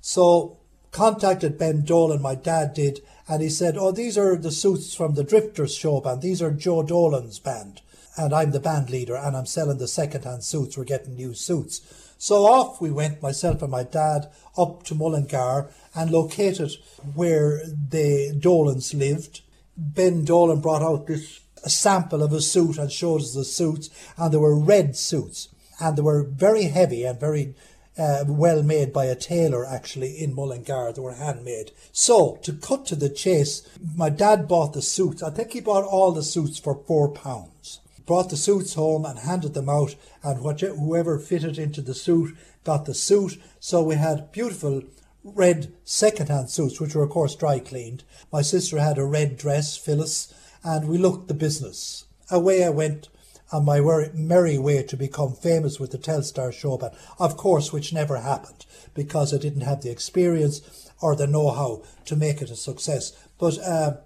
[0.00, 0.58] So
[0.90, 5.14] contacted Ben Dolan, my dad did, and he said, Oh, these are the suits from
[5.14, 6.22] the Drifters show band.
[6.22, 7.80] These are Joe Dolan's band.
[8.16, 10.78] And I'm the band leader, and I'm selling the second hand suits.
[10.78, 11.80] We're getting new suits.
[12.16, 16.72] So off we went, myself and my dad, up to Mullingar and located
[17.14, 19.40] where the Dolans lived.
[19.76, 23.90] Ben Dolan brought out this a sample of a suit and showed us the suits,
[24.16, 25.48] and they were red suits,
[25.80, 27.54] and they were very heavy and very
[27.96, 30.92] uh, well made by a tailor actually in Mullingar.
[30.92, 31.72] They were handmade.
[31.92, 35.22] So to cut to the chase, my dad bought the suits.
[35.22, 37.80] I think he bought all the suits for four pounds.
[38.06, 42.84] Brought the suits home and handed them out, and whoever fitted into the suit got
[42.84, 43.40] the suit.
[43.60, 44.82] So we had beautiful
[45.22, 48.04] red second-hand suits, which were of course dry cleaned.
[48.30, 52.04] My sister had a red dress, Phyllis, and we looked the business.
[52.30, 53.08] Away I went
[53.54, 53.80] on my
[54.14, 58.66] merry way to become famous with the Telstar show band, of course, which never happened
[58.94, 63.12] because I didn't have the experience or the know how to make it a success.
[63.38, 63.98] But uh,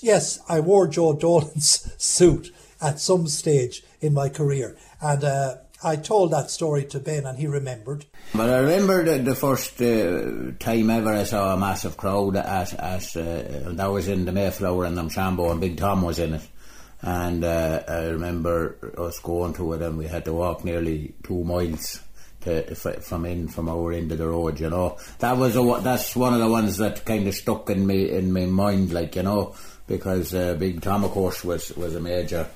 [0.00, 4.74] yes, I wore Joe Dolan's suit at some stage in my career.
[5.02, 8.06] And uh, I told that story to Ben and he remembered.
[8.34, 12.72] But I remember the, the first uh, time ever I saw a massive crowd at,
[12.72, 16.48] at uh, that was in the Mayflower and Drumshanbo and Big Tom was in it.
[17.00, 21.44] And uh, I remember us going to it and we had to walk nearly two
[21.44, 22.00] miles
[22.40, 24.98] to, from in from our end of the road, you know.
[25.18, 28.32] That was a, that's one of the ones that kind of stuck in me in
[28.32, 29.54] my mind, like you know,
[29.86, 32.48] because uh, Big Tom, of course, was was a major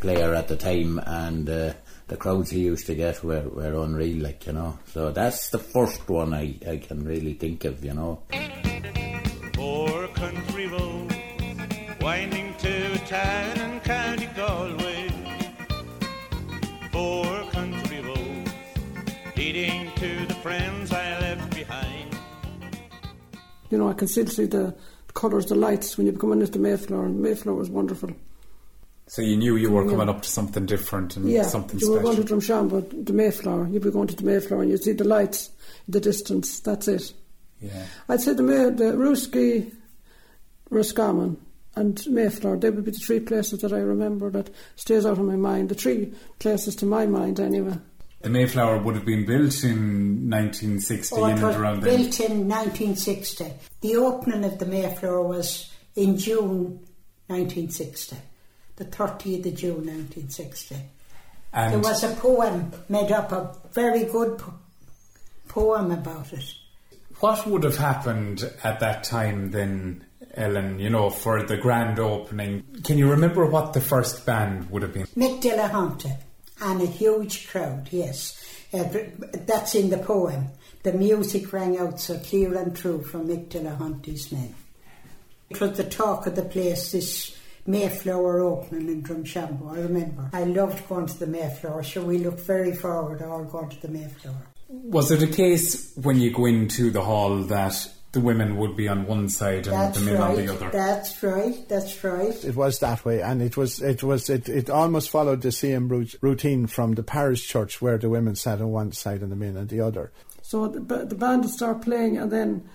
[0.00, 1.72] player at the time, and uh,
[2.08, 4.78] the crowds he used to get were, were unreal, like, you know.
[4.92, 8.22] So that's the first one I, I can really think of, you know.
[9.54, 11.16] Four country road
[12.00, 13.55] winding to town
[23.70, 24.74] You know, I can still see the
[25.14, 28.10] colours, the lights when you come into Mayflower, and Mayflower was wonderful.
[29.08, 32.02] So you knew you were coming up to something different and yeah, something you special.
[32.02, 33.68] were going to Drumshanbo, the Mayflower.
[33.68, 35.50] You'd be going to the Mayflower and you'd see the lights
[35.86, 36.58] in the distance.
[36.58, 37.12] That's it.
[37.60, 37.86] Yeah.
[38.08, 39.72] I'd say the, May, the Rooskey,
[40.70, 41.36] Roscommon
[41.76, 45.24] and Mayflower, they would be the three places that I remember that stays out of
[45.24, 45.68] my mind.
[45.68, 47.78] The three places to my mind anyway.
[48.22, 51.96] The Mayflower would have been built in 1960 Oh, in it and was around then.
[51.96, 53.52] built in 1960.
[53.82, 56.80] The opening of the Mayflower was in June
[57.28, 58.16] 1960,
[58.76, 60.76] the 30th of June 1960.
[61.52, 64.54] And there was a poem made up, a very good po-
[65.48, 66.44] poem about it.
[67.20, 72.62] what would have happened at that time then, Ellen, you know, for the grand opening?
[72.84, 75.06] Can you remember what the first band would have been?
[75.16, 76.14] Mick Delahunty
[76.60, 78.42] and a huge crowd, yes.
[78.72, 78.84] Uh,
[79.46, 80.48] that's in the poem.
[80.82, 84.54] The music rang out so clear and true from Mick Delahunty's men.
[85.50, 90.30] It was the talk of the place, this Mayflower opening in Drumshanbo, I remember.
[90.32, 93.88] I loved going to the Mayflower, so we looked very forward all going to the
[93.88, 94.46] Mayflower.
[94.68, 98.88] Was it a case when you go into the hall that the women would be
[98.88, 100.30] on one side and That's the men right.
[100.30, 100.70] on the other?
[100.70, 101.68] That's right.
[101.68, 102.44] That's right.
[102.46, 105.86] It was that way, and it was it was it, it almost followed the same
[105.88, 109.36] rout- routine from the parish church, where the women sat on one side and the
[109.36, 110.12] men on the other.
[110.40, 112.66] So the, the band would start playing and then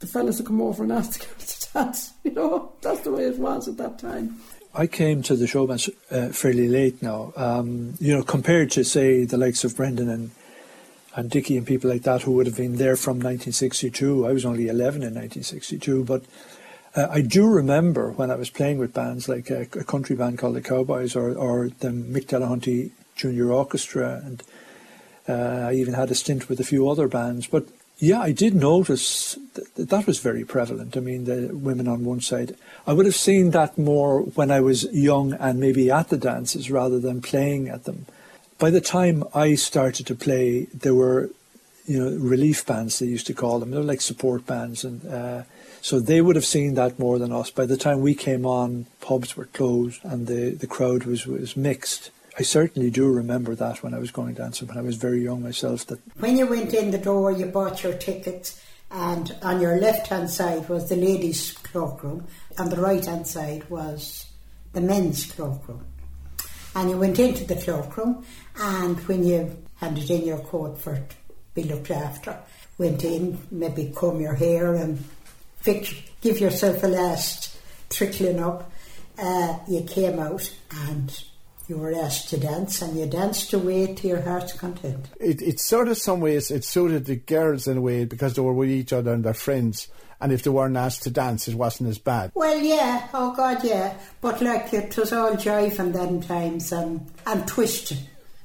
[0.00, 2.12] the fellas would come over and ask the girls to dance.
[2.22, 4.38] You know, that's the way it was at that time.
[4.74, 7.32] I came to the show bands uh, fairly late now.
[7.34, 10.32] Um, you know, compared to say the likes of Brendan and
[11.16, 14.26] and Dickie and people like that who would have been there from 1962.
[14.26, 16.24] I was only 11 in 1962, but
[16.94, 20.38] uh, I do remember when I was playing with bands like a, a country band
[20.38, 24.42] called the Cowboys or, or the Mick Delahunty Junior Orchestra, and
[25.26, 27.46] uh, I even had a stint with a few other bands.
[27.46, 27.66] But
[27.98, 30.98] yeah, I did notice that that was very prevalent.
[30.98, 32.56] I mean, the women on one side.
[32.86, 36.70] I would have seen that more when I was young and maybe at the dances
[36.70, 38.04] rather than playing at them.
[38.58, 41.30] By the time I started to play, there were,
[41.86, 43.70] you know, relief bands they used to call them.
[43.70, 45.42] They're like support bands, and uh,
[45.82, 47.50] so they would have seen that more than us.
[47.50, 51.56] By the time we came on, pubs were closed and the, the crowd was was
[51.56, 52.10] mixed.
[52.38, 55.42] I certainly do remember that when I was going dancing when I was very young
[55.42, 55.86] myself.
[55.86, 60.08] That When you went in the door, you bought your tickets, and on your left
[60.08, 62.26] hand side was the ladies' cloakroom,
[62.58, 64.26] and the right hand side was
[64.72, 65.84] the men's cloakroom.
[66.74, 68.22] And you went into the cloakroom,
[68.58, 71.16] and when you handed in your coat for it to
[71.54, 72.38] be looked after,
[72.78, 75.02] went in, maybe comb your hair and
[75.58, 77.56] fix, give yourself a last
[77.90, 78.70] trickling up,
[79.18, 80.54] uh, you came out
[80.86, 81.24] and
[81.68, 85.08] you were asked to dance, and you danced away to your heart's content.
[85.18, 88.42] It, it sort of some ways it suited the girls in a way because they
[88.42, 89.88] were with each other and their friends,
[90.20, 92.30] and if they weren't asked to dance, it wasn't as bad.
[92.34, 93.94] Well, yeah, oh God, yeah.
[94.20, 97.98] But like it was all jiving then times and, and twisting.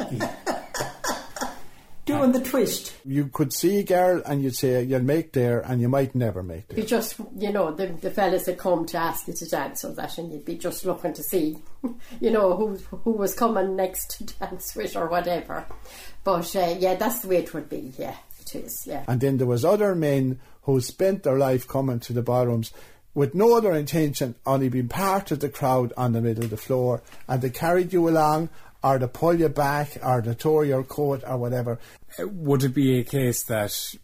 [2.06, 2.96] Doing the twist.
[3.06, 6.42] You could see a girl and you'd say you'll make there, and you might never
[6.42, 6.76] make there.
[6.76, 9.94] Be just, you know, the, the fellas had come to ask you to dance or
[9.94, 11.58] that, and you'd be just looking to see,
[12.20, 15.66] you know, who who was coming next to dance with or whatever.
[16.24, 17.94] But uh, yeah, that's the way it would be.
[17.98, 18.84] Yeah, it is.
[18.88, 19.06] Yeah.
[19.08, 22.71] And then there was other men who spent their life coming to the ballrooms
[23.13, 26.58] with no other intention, only being part of the crowd on the middle of the
[26.58, 28.50] floor, and they carried you along,
[28.84, 31.79] or they pull you back, or they tore your coat, or whatever.
[32.19, 33.96] Uh, Would it be a case that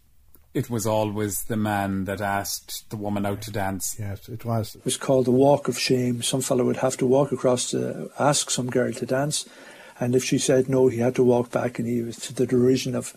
[0.54, 3.96] it was always the man that asked the woman out to dance?
[3.98, 4.76] Yes, it was.
[4.76, 6.22] It was called the walk of shame.
[6.22, 9.46] Some fellow would have to walk across to ask some girl to dance,
[10.00, 12.46] And if she said no, he had to walk back, and he was to the
[12.46, 13.16] derision of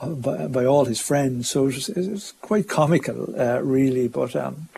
[0.00, 1.50] uh, by, by all his friends.
[1.50, 4.08] So it was, it was quite comical, uh, really.
[4.08, 4.68] But um,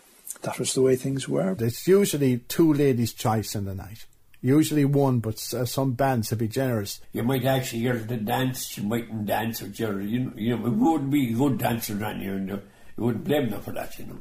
[0.42, 1.56] that was the way things were.
[1.58, 4.04] It's usually two ladies' choice in the night.
[4.44, 7.00] Usually one, but uh, some bands to be generous.
[7.14, 10.66] You might actually hear the dance, you mightn't dance with your, you know, you know,
[10.66, 12.60] it wouldn't be good dancers on you, and you
[12.98, 14.18] wouldn't blame them for that, you know.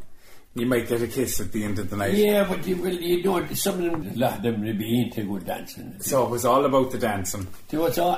[0.55, 2.13] You might get a kiss at the end of the night.
[2.13, 5.01] Yeah, but you will, you know, some of them, a lot of them will be
[5.01, 5.93] into good dancing.
[5.99, 7.45] So it was all about the dancing.
[7.69, 8.17] See what's all?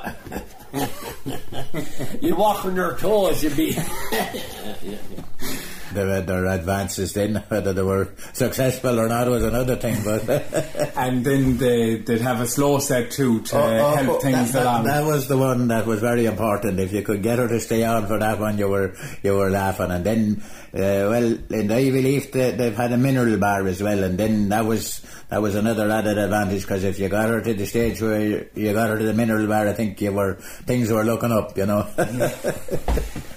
[2.20, 3.76] you walk on your toes, you be.
[5.96, 9.96] There were their advances then, whether they were successful or not was another thing.
[10.04, 10.28] But
[10.96, 14.52] and then they, they'd have a slow set too to Oh, oh, help oh, things
[14.52, 14.84] that, along.
[14.84, 16.78] That, that was the one that was very important.
[16.78, 19.48] If you could get her to stay on for that one, you were you were
[19.48, 19.90] laughing.
[19.90, 20.42] And then,
[20.74, 24.18] uh, well, in the Ivy Leaf, they, they've had a mineral bar as well, and
[24.18, 27.66] then that was that was another added advantage because if you got her to the
[27.66, 30.92] stage where you, you got her to the mineral bar, I think you were things
[30.92, 31.88] were looking up, you know.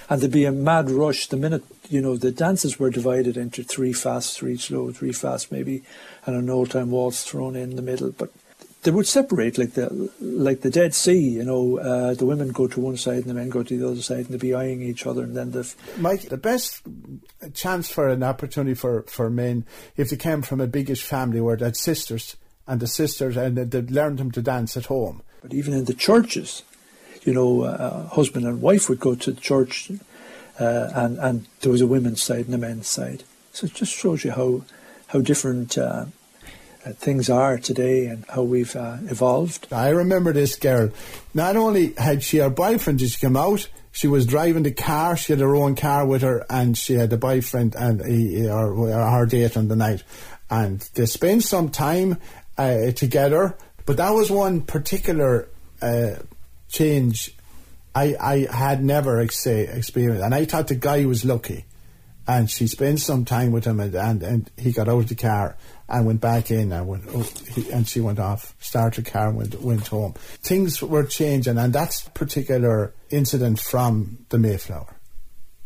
[0.10, 3.64] and there'd be a mad rush the minute you know the dances were divided into
[3.64, 5.84] three fast, three slow, three fast, maybe,
[6.26, 8.12] and an old time waltz thrown in the middle.
[8.12, 8.32] But
[8.84, 11.18] they would separate like the like the Dead Sea.
[11.20, 13.88] You know, uh, the women go to one side and the men go to the
[13.88, 16.82] other side, and they'd be eyeing each other, and then the Mike, the best
[17.54, 19.66] chance for an opportunity for, for men
[19.98, 22.36] if they came from a biggish family where they had sisters
[22.68, 25.22] and the sisters and they- they'd learned them to dance at home.
[25.42, 26.64] But even in the churches,
[27.24, 29.90] you know, uh, husband and wife would go to the church,
[30.60, 33.24] uh, and and there was a women's side and a men's side.
[33.54, 34.64] So it just shows you how
[35.08, 36.06] how different uh,
[36.86, 39.68] uh, things are today and how we've uh, evolved.
[39.72, 40.92] I remember this girl.
[41.34, 43.68] Not only had she her boyfriend, did she come out?
[43.92, 45.18] She was driving the car.
[45.18, 48.88] She had her own car with her, and she had a boyfriend and he, or
[48.88, 50.04] her date on the night,
[50.50, 52.18] and they spent some time
[52.58, 53.58] uh, together.
[53.86, 55.50] But that was one particular
[55.82, 56.16] uh,
[56.70, 57.34] change
[57.96, 61.66] I, I had never ex- experienced, and I thought the guy was lucky.
[62.28, 65.16] And she spent some time with him, and, and, and he got out of the
[65.16, 69.10] car and went back in, and went, oh, he, and she went off, started the
[69.10, 70.14] car, and went went home.
[70.44, 74.96] Things were changing, and that particular incident from the Mayflower.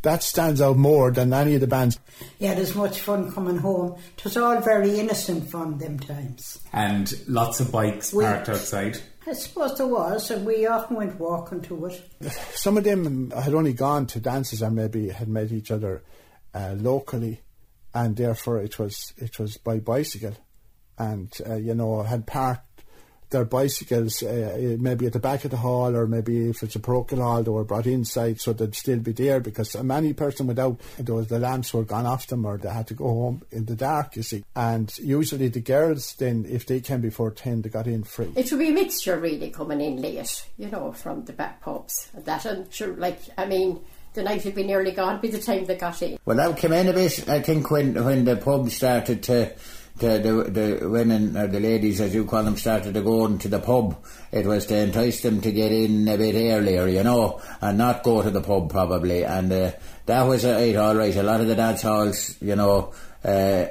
[0.04, 1.98] That stands out more than any of the bands.
[2.40, 3.96] Yeah, there's much fun coming home.
[4.18, 6.60] It was all very innocent fun them times.
[6.72, 9.00] and lots of bikes We- parked outside.
[9.26, 12.04] I suppose there was, and we often went walking to it.
[12.56, 16.04] Some of them had only gone to dances and maybe had met each other
[16.54, 17.42] uh, locally,
[17.94, 20.36] and therefore it was it was by bicycle,
[20.98, 22.73] and uh, you know had parked
[23.34, 26.80] their bicycles uh, maybe at the back of the hall, or maybe if it's a
[26.80, 30.48] parochial hall, they were brought inside so they'd still be there because a many person
[30.48, 33.66] without those the lamps were gone off them or they had to go home in
[33.66, 34.16] the dark.
[34.16, 38.04] You see, and usually the girls then if they came before ten, they got in
[38.04, 38.32] free.
[38.36, 42.10] It would be a mixture really coming in late, you know, from the back pubs.
[42.14, 43.82] And that, and sure, like, I mean,
[44.14, 46.20] the night had been nearly gone by the time they got in.
[46.26, 49.52] Well, that came in a bit, I think, when when the pub started to,
[50.00, 53.48] to the, the women, or the ladies, as you call them, started to go into
[53.48, 54.04] the pub.
[54.32, 58.04] It was to entice them to get in a bit earlier, you know, and not
[58.04, 59.24] go to the pub probably.
[59.24, 59.72] And uh,
[60.08, 61.16] that was uh, right, all right.
[61.16, 62.92] A lot of the dance halls, you know,
[63.24, 63.66] uh,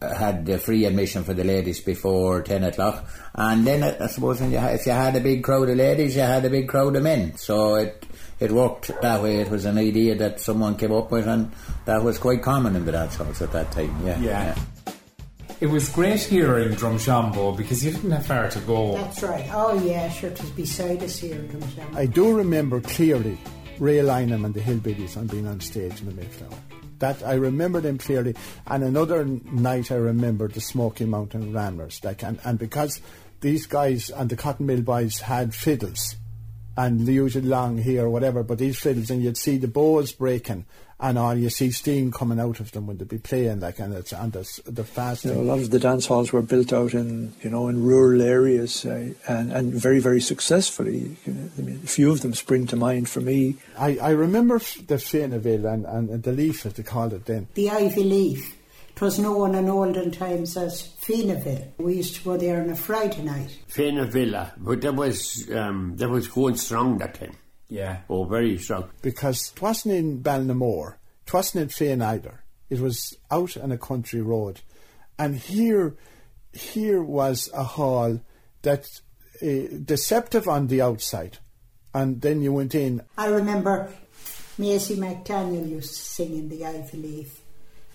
[0.00, 3.04] had the free admission for the ladies before 10 o'clock.
[3.34, 6.16] And then I I suppose when you if you had a big crowd of ladies,
[6.16, 7.36] you had a big crowd of men.
[7.36, 8.04] So it
[8.40, 9.36] it worked that way.
[9.36, 11.52] It was an idea that someone came up with, and
[11.84, 14.04] that was quite common in the dance halls at that time.
[14.04, 14.54] Yeah, Yeah.
[15.62, 18.96] It was great here in Drumshanbo because you didn't have far to go.
[18.96, 19.48] That's right.
[19.52, 21.36] Oh, yeah, sure, it was beside us here.
[21.36, 23.38] It was, um, I do remember clearly
[23.78, 26.58] Ray Lynam and the Hillbillies on being on stage in the Mayflower.
[26.98, 28.34] That I remember them clearly.
[28.66, 32.02] And another night I remember the Smoky Mountain Ramblers.
[32.02, 33.00] Like and, and because
[33.40, 36.16] these guys and the Cotton Mill Boys had fiddles
[36.76, 40.66] and usually long hair or whatever, but these fiddles and you'd see the bows breaking
[41.02, 43.92] and all you see steam coming out of them when they'd be playing like and
[43.92, 46.42] it's and the, s- the fast You know, a lot of the dance halls were
[46.42, 51.16] built out in you know in rural areas uh, and and very very successfully.
[51.26, 53.56] You know, I mean, a few of them spring to mind for me.
[53.76, 57.48] I, I remember f- the Fenaghville and, and the Leaf as they called it then.
[57.54, 58.58] the Ivy Leaf.
[58.94, 61.66] It was known in olden times as Fenaghville.
[61.78, 63.58] We used to go there on a Friday night.
[63.68, 67.34] Fenagh Villa, but that was um, that was going strong that time.
[67.72, 68.00] Yeah.
[68.10, 68.90] Oh, very strong.
[69.00, 70.96] because it wasn't in Ballinamore,
[71.26, 72.44] it wasn't in Fane either.
[72.68, 74.60] It was out on a country road,
[75.18, 75.96] and here,
[76.52, 78.20] here was a hall
[78.60, 78.86] that
[79.42, 81.38] uh, deceptive on the outside,
[81.94, 83.02] and then you went in.
[83.16, 83.90] I remember
[84.58, 87.40] Maisie McDaniel used to sing in the Ivy Leaf.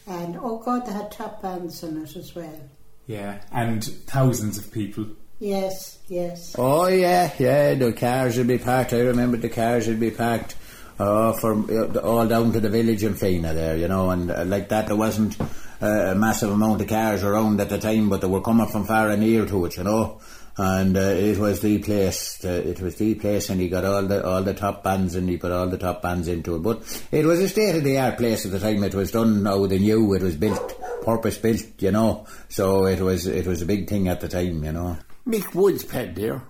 [0.07, 2.61] And oh God, they had top bands in it as well.
[3.05, 3.41] Yeah.
[3.51, 5.05] And thousands of people
[5.39, 6.55] Yes, yes.
[6.57, 7.75] Oh yeah, yeah.
[7.75, 8.93] The cars would be parked.
[8.93, 10.55] I remember the cars would be parked
[10.97, 14.45] uh, from uh, all down to the village in Fenagh there, you know, and uh,
[14.45, 14.87] like that.
[14.87, 18.41] There wasn't uh, a massive amount of cars around at the time, but they were
[18.41, 20.19] coming from far and near to it, you know.
[20.59, 22.43] And uh, it was the place.
[22.43, 25.29] Uh, it was the place, and he got all the all the top bands, and
[25.29, 26.63] he put all the top bands into it.
[26.63, 26.81] But
[27.11, 28.83] it was a state of the art place at the time.
[28.83, 29.67] It was done now.
[29.67, 32.25] They knew it was built, purpose built, you know.
[32.49, 34.97] So it was it was a big thing at the time, you know.
[35.27, 36.41] Mick Woods played there.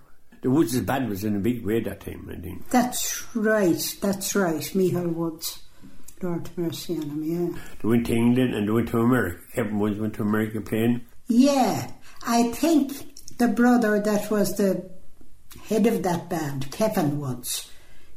[0.42, 2.70] The Woods' band was in a big way that time, I think.
[2.70, 5.64] That's right, that's right, Michael Woods.
[6.22, 7.60] Lord mercy on him, yeah.
[7.82, 9.40] They went to England and they went to America.
[9.54, 11.02] Kevin Woods went to America playing.
[11.28, 11.92] Yeah,
[12.26, 14.90] I think the brother that was the
[15.68, 17.70] head of that band, Kevin Woods,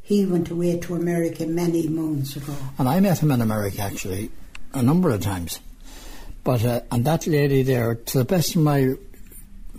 [0.02, 2.54] he went away to America many moons ago.
[2.78, 4.30] And I met him in America actually
[4.72, 5.60] a number of times.
[6.42, 8.94] But uh, and that lady there, to the best of my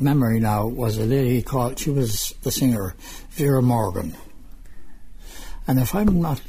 [0.01, 1.79] memory now, was a lady called.
[1.79, 2.95] She was the singer
[3.31, 4.15] Vera Morgan.
[5.67, 6.41] And if I'm not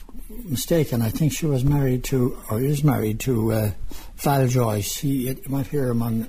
[0.45, 3.71] mistaken, I think she was married to, or is married to uh,
[4.17, 4.97] Val Joyce.
[4.97, 6.29] He, you might hear him on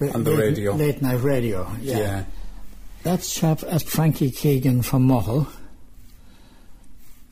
[0.00, 0.74] On the late, radio.
[0.74, 1.70] late night radio.
[1.80, 1.98] Yeah.
[1.98, 2.24] Yeah.
[3.02, 5.48] That's chap, that's Frankie Keegan from Mull.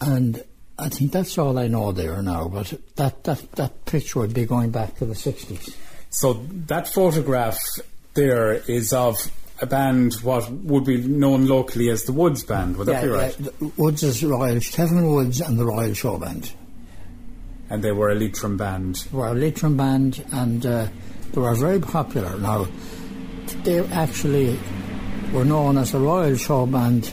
[0.00, 0.42] And
[0.78, 4.44] I think that's all I know there now, but that, that, that picture would be
[4.44, 5.74] going back to the 60s.
[6.10, 6.34] So
[6.66, 7.58] that photograph
[8.16, 12.76] there is of a band what would be known locally as the Woods Band.
[12.76, 13.36] Would that be right?
[13.38, 16.52] yeah, Woods is Royal, Kevin Woods and the Royal Show Band.
[17.70, 18.96] And they were a Leitrim band.
[19.10, 20.88] They were a Leitrim band and uh,
[21.32, 22.36] they were very popular.
[22.38, 22.66] Now,
[23.64, 24.58] they actually
[25.32, 27.12] were known as the Royal Show Band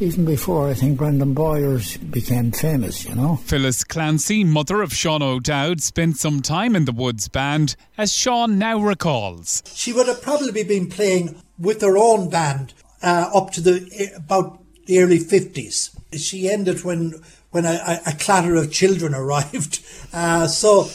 [0.00, 3.36] even before I think Brendan Bowyer's became famous, you know.
[3.36, 8.58] Phyllis Clancy, mother of Shaun O'Dowd, spent some time in the Woods Band, as Shaun
[8.58, 9.62] now recalls.
[9.74, 14.62] She would have probably been playing with her own band uh, up to the about
[14.86, 15.90] the early fifties.
[16.12, 17.14] She ended when
[17.50, 19.84] when a, a, a clatter of children arrived.
[20.12, 20.90] Uh, so,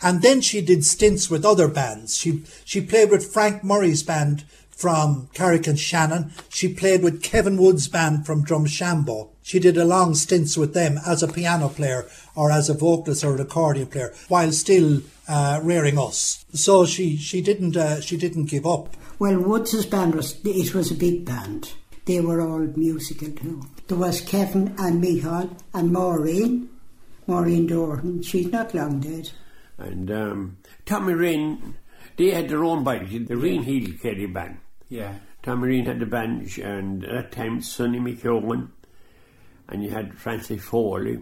[0.00, 2.16] and then she did stints with other bands.
[2.16, 4.44] She she played with Frank Murray's band
[4.78, 6.30] from Carrick-on-Shannon.
[6.48, 9.30] She played with Kevin Wood's band from Drumshambo.
[9.42, 12.06] She did a long stints with them as a piano player
[12.36, 16.44] or as a vocalist or an accordion player, while still uh, rearing us.
[16.52, 18.96] So she she didn't uh, she didn't give up.
[19.18, 21.72] Well, Woods' band was, it was a big band.
[22.04, 23.62] They were all musical too.
[23.88, 26.68] There was Kevin and Michael and Maureen,
[27.26, 28.24] Maureen Dorhan.
[28.24, 29.32] She's not long dead.
[29.76, 31.74] And um, Tommy Rain,
[32.16, 34.58] they had their own band, the Rain Heel Kerry band.
[34.88, 35.14] Yeah.
[35.46, 38.68] Rain had the band, and at that time Sonny McEwen,
[39.68, 41.20] and you had Francis Foley,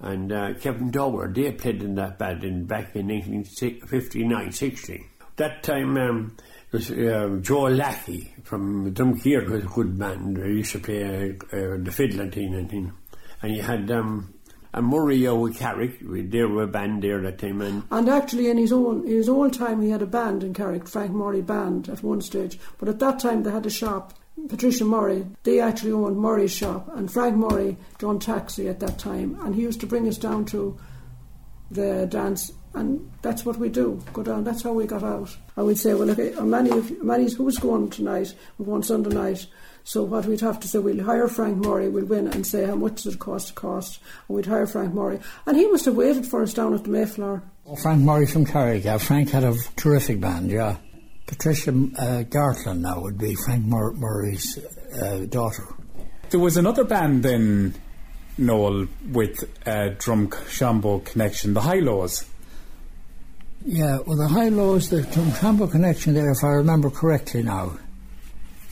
[0.00, 1.32] and uh, Kevin Dower.
[1.32, 5.04] They played in that band in back in 1959-60.
[5.36, 6.36] That time um,
[6.72, 10.36] was uh, Joe Lackey from Drumkeir was a good band.
[10.36, 12.92] He used to play uh, the fiddle and thing.
[13.40, 14.34] And you had um,
[14.74, 15.98] a Murray with Carrick.
[16.00, 17.60] They were a band there that time.
[17.60, 20.54] And And actually, in his own in his own time, he had a band in
[20.54, 22.58] Carrick, Frank Murray Band, at one stage.
[22.78, 24.14] But at that time, they had a shop.
[24.48, 29.36] Patricia Murray, they actually owned Murray's shop, and Frank Murray drove taxi at that time,
[29.42, 30.78] and he used to bring us down to
[31.72, 34.00] the dance, and that's what we do.
[34.12, 34.44] Go down.
[34.44, 35.36] That's how we got out.
[35.56, 38.32] And we'd say, well, okay, many of many's who's going tonight?
[38.58, 39.46] We're going Sunday night.
[39.88, 42.74] So what we'd have to say, we'll hire Frank Murray, we'll win and say how
[42.74, 45.18] much does it cost to cost, and we'd hire Frank Murray.
[45.46, 47.42] And he must have waited for us down at the Mayflower.
[47.80, 48.98] Frank Murray from Carrick, yeah.
[48.98, 50.76] Frank had a terrific band, yeah.
[51.26, 54.58] Patricia uh, Gartland now would be Frank Mur- Murray's
[55.00, 55.66] uh, daughter.
[56.28, 57.74] There was another band then,
[58.36, 62.26] Noel, with a Drumshanbo connection, the High Lows.
[63.64, 67.78] Yeah, well, the High Lows, the Trampo connection there, if I remember correctly now,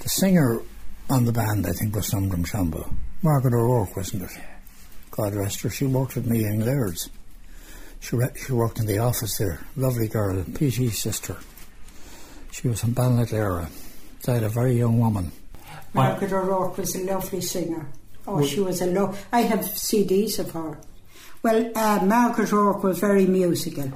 [0.00, 0.60] the singer
[1.08, 2.92] on the band, I think, was some Drumshanbo.
[3.22, 4.30] Margaret O'Rourke, wasn't it?
[5.10, 5.70] God rest her.
[5.70, 7.08] She worked with me in Laird's.
[8.00, 9.60] She, re- she worked in the office there.
[9.76, 11.36] Lovely girl, PG's sister.
[12.50, 13.68] She was from Ballinadera.
[14.22, 15.32] Died a very young woman.
[15.94, 17.86] Margaret O'Rourke was a lovely singer.
[18.26, 20.78] Oh, she was a lo- I have CDs of her.
[21.42, 23.92] Well, uh, Margaret O'Rourke was very musical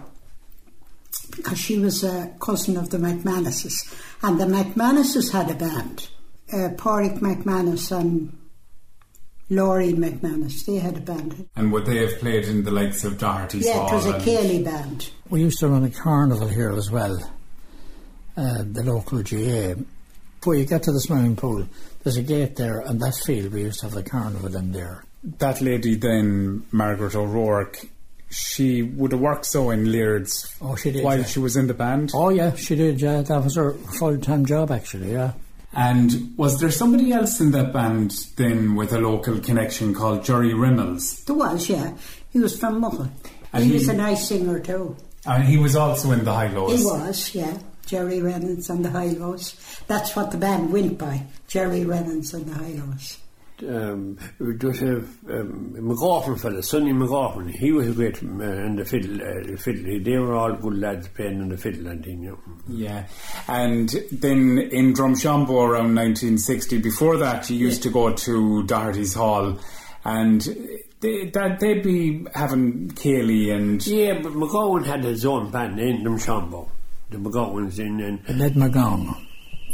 [1.37, 3.73] because she was a cousin of the McManuses,
[4.23, 6.09] and the McManuses had a band.
[6.53, 8.37] Uh, Porrick McManus and
[9.49, 11.49] Laurie McManus, they had a band.
[11.57, 14.23] And would they have played in the likes of Doherty's Yeah, it was a and-
[14.25, 15.11] Céilí band.
[15.29, 17.19] We used to run a carnival here as well,
[18.37, 19.75] uh, the local GA.
[20.41, 21.67] Before you get to the swimming pool,
[22.03, 25.05] there's a gate there, and that field we used to have the carnival in there.
[25.39, 27.79] that lady then, Margaret O'Rourke,
[28.31, 31.25] she would have worked so in Laird's Oh, she did, while yeah.
[31.27, 32.11] she was in the band.
[32.15, 33.01] Oh yeah, she did.
[33.03, 35.13] Yeah, that was her full-time job actually.
[35.13, 35.33] Yeah.
[35.73, 40.53] And was there somebody else in that band then with a local connection called Jerry
[40.53, 41.25] Reynolds?
[41.25, 41.97] There was, yeah.
[42.33, 43.09] He was from Muckle.
[43.53, 44.97] And he, he- was a nice singer too.
[45.27, 46.79] And he was also in the High Lows.
[46.79, 47.59] He was, yeah.
[47.87, 49.55] Jerry Reynolds and the High Lows.
[49.87, 51.25] That's what the band went by.
[51.47, 53.19] Jerry Reynolds and the High Lows.
[53.63, 57.51] Um, there was a um, McGoffin fella, Sonny McGoffin.
[57.51, 59.17] He was great um, uh, and the fiddle.
[59.17, 60.01] Uh, the fiddle.
[60.03, 62.23] They were all good lads playing on the fiddle and thing.
[62.23, 62.39] You know.
[62.69, 63.07] Yeah,
[63.49, 66.79] and then in Drumshanbo around 1960.
[66.79, 69.59] Before that, you used to go to Doherty's Hall,
[70.05, 70.41] and
[71.01, 76.05] they, that they'd be having Céilí and Yeah, but McGowan had his own band in
[76.05, 76.69] Drumshanbo.
[77.11, 79.27] The McGowans in and Ned McGowan.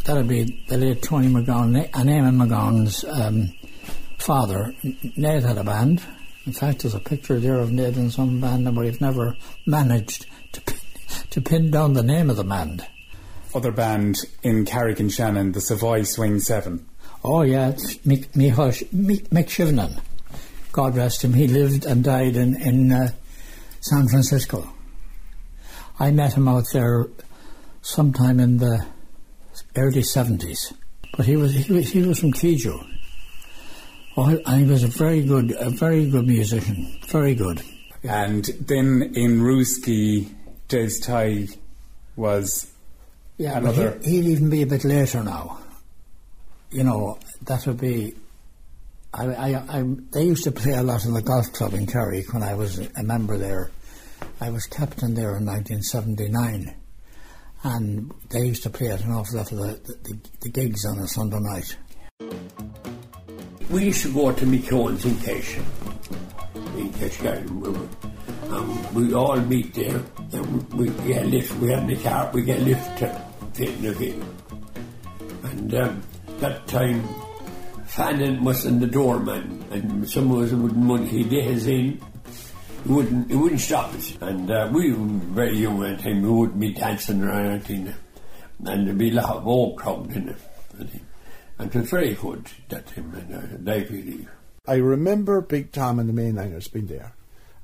[0.04, 3.52] That'd be the late Tony McGowan and Eamon McGowan's um,
[4.18, 4.74] father.
[5.16, 6.02] Ned had a band.
[6.46, 9.36] In fact, there's a picture there of Ned in some band, but we've never
[9.66, 10.78] managed to pin,
[11.30, 12.86] to pin down the name of the band.
[13.54, 16.86] other band in Carrick-on-Shannon, the Savoy Swing Seven.
[17.24, 20.00] Oh yeah, it's Mick, Mick, Shivnan.
[20.72, 21.32] God rest him.
[21.32, 23.08] He lived and died in in uh,
[23.80, 24.72] San Francisco.
[25.98, 27.06] I met him out there
[27.80, 28.84] sometime in the
[29.74, 30.72] early seventies,
[31.16, 32.86] but he was he was, he was from Kijo.
[34.16, 37.62] And he was a very good a very good musician, very good.
[38.02, 40.32] And then in Rooskey,
[40.68, 41.46] Des Tai
[42.16, 42.72] was
[43.36, 43.98] Yeah, but another.
[44.02, 45.58] he, he'll even be a bit later now.
[46.70, 48.14] You know, that would be.
[49.14, 52.32] I, I, I, they used to play a lot in the golf club in Carrick
[52.34, 53.70] when I was a member there.
[54.40, 56.74] I was captain there in 1979,
[57.64, 60.98] and they used to play at an awful lot of the, the, the gigs on
[60.98, 61.76] a Sunday night.
[63.68, 65.56] We used to go to McKeown's in Kesh,
[66.78, 67.88] in Keshcarrigan.
[68.48, 70.00] And we all meet there,
[70.32, 71.52] and we get lift.
[71.56, 73.22] We had the car, we get lift to
[73.54, 74.24] fit again.
[75.42, 76.02] And um,
[76.38, 77.08] that time,
[77.86, 82.00] Fannin was in the doorman, and some of us wouldn't want He did his in.
[82.84, 84.16] He wouldn't, he wouldn't stop us.
[84.20, 86.22] And uh, we were very young at the time.
[86.22, 87.68] We wouldn't be dancing around.
[87.68, 91.02] And there'd be a lot of old crowd in it.
[91.58, 93.12] And it was very good that time.
[93.14, 94.26] And uh, they really
[94.68, 97.12] I remember Big Tom and the Mainliners being there,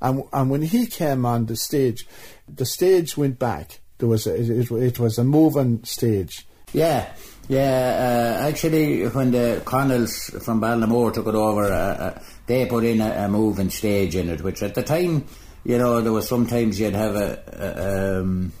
[0.01, 2.07] and and when he came on the stage,
[2.47, 3.81] the stage went back.
[3.97, 6.47] There was a, it, it was a moving stage.
[6.71, 7.13] Yeah,
[7.47, 8.37] yeah.
[8.39, 13.01] Uh, actually, when the Connells from Ballinamore took it over, uh, uh, they put in
[13.01, 15.25] a, a moving stage in it, which at the time,
[15.65, 18.53] you know, there was sometimes you'd have a, a, um,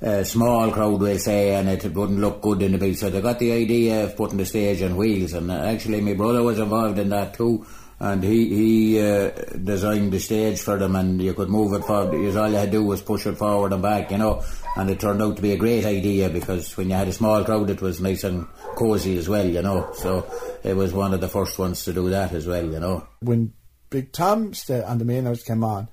[0.00, 2.96] a small crowd, we'll say, and it wouldn't look good in the big.
[2.96, 6.14] So they got the idea of putting the stage on wheels, and uh, actually, my
[6.14, 7.66] brother was involved in that too.
[8.00, 9.30] And he he uh,
[9.64, 12.14] designed the stage for them, and you could move it forward.
[12.36, 14.44] All you had to do was push it forward and back, you know.
[14.76, 17.42] And it turned out to be a great idea because when you had a small
[17.44, 18.46] crowd, it was nice and
[18.76, 19.90] cosy as well, you know.
[19.94, 20.30] So
[20.62, 23.04] it was one of the first ones to do that as well, you know.
[23.18, 23.52] When
[23.90, 25.88] Big Tom and the Mainliners came on,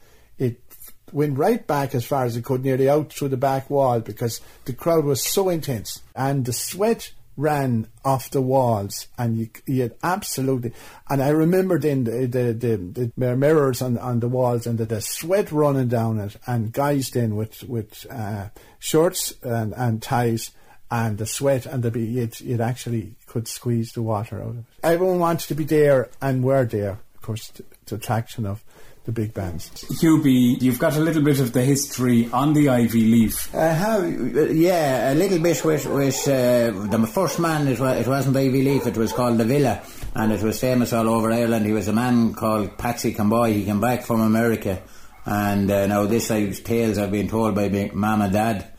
[1.16, 4.42] went right back as far as he could, nearly out through the back wall because
[4.66, 9.82] the crowd was so intense and the sweat ran off the walls and you, you
[9.82, 10.72] had absolutely
[11.10, 14.86] and I remember then the the, the, the mirrors on, on the walls and the,
[14.86, 18.50] the sweat running down it and guys then with with uh,
[18.80, 20.52] shorts and, and ties
[20.92, 24.64] and the sweat and the it, it actually could squeeze the water out of it.
[24.84, 28.64] Everyone wanted to be there and were there, of course, to, to attraction of
[29.06, 29.70] the big bands.
[30.02, 33.54] Hubie, you've got a little bit of the history on the Ivy Leaf.
[33.54, 37.92] I have, uh, yeah, a little bit with, with uh, the first man, it, wa-
[37.94, 39.82] it wasn't Ivy Leaf, it was called The Villa,
[40.16, 41.68] and it was famous all over Ireland.
[41.68, 44.82] He was a man called Patsy Conboy, he came back from America,
[45.26, 48.72] and uh, now this is tales I've been told by my mum and dad.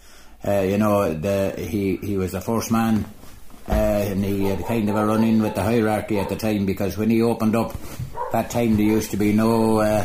[0.47, 3.05] Uh, you know, the, he, he was the first man,
[3.69, 6.67] uh, and he had kind of a run in with the hierarchy at the time
[6.67, 7.75] because when he opened up,
[8.33, 10.05] that time there used to be no, uh,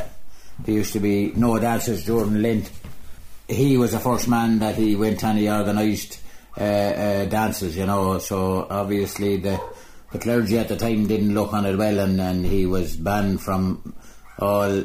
[0.63, 2.71] there used to be no dances Jordan Lent
[3.51, 6.21] he was the first man that he went and he organised
[6.57, 8.17] uh, uh, dances, you know.
[8.19, 9.61] So obviously the
[10.11, 13.41] the clergy at the time didn't look on it well, and, and he was banned
[13.41, 13.93] from
[14.39, 14.83] all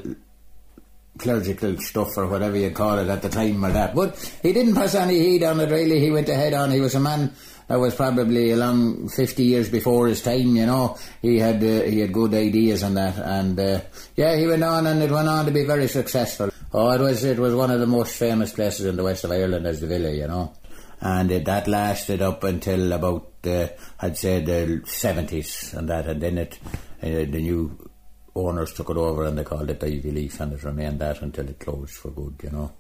[1.18, 3.94] clerical stuff or whatever you call it at the time or that.
[3.94, 5.98] But he didn't pass any heed on it really.
[5.98, 6.70] He went ahead on.
[6.70, 7.32] He was a man
[7.68, 10.56] that was probably along fifty years before his time.
[10.56, 13.80] You know, he had uh, he had good ideas on that, and uh,
[14.14, 16.50] yeah, he went on and it went on to be very successful.
[16.72, 19.30] Oh, it was it was one of the most famous places in the west of
[19.30, 20.52] Ireland as the Villa, you know.
[21.00, 23.68] And it, that lasted up until about, uh,
[24.00, 26.58] I'd say, the 70s and that, and then it,
[27.02, 27.90] uh, the new
[28.34, 31.22] owners took it over and they called it the Ivy Leaf and it remained that
[31.22, 32.72] until it closed for good, you know.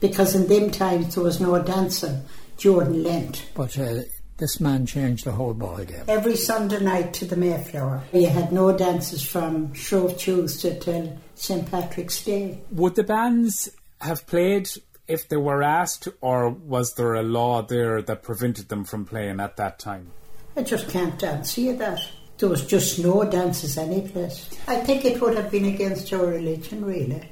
[0.00, 2.22] Because in them times there was no dancing
[2.58, 3.46] during Lent.
[3.54, 4.02] But uh,
[4.38, 6.04] this man changed the whole ball game.
[6.08, 11.70] Every Sunday night to the Mayflower, We had no dances from Shrove Tuesday till St
[11.70, 12.58] Patrick's Day.
[12.70, 13.70] Would the bands
[14.00, 14.68] have played
[15.06, 19.40] if they were asked, or was there a law there that prevented them from playing
[19.40, 20.10] at that time?
[20.56, 22.00] I just can't dance, see that.
[22.38, 24.48] There was just no dances any place.
[24.66, 27.28] I think it would have been against our religion, really,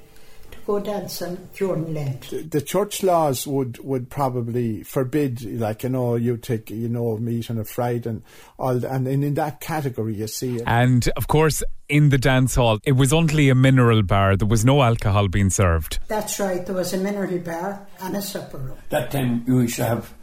[0.63, 2.31] to go dancing during Lent.
[2.31, 7.17] The, the church laws would, would probably forbid, like, you know, you take, you know,
[7.19, 8.23] meat on a Friday and
[8.59, 10.63] all, and, and in that category, you see it.
[10.67, 14.37] And of course, in the dance hall, it was only a mineral bar.
[14.37, 15.99] There was no alcohol being served.
[16.09, 18.79] That's right, there was a mineral bar and a supper room.
[18.91, 20.15] That time you used to have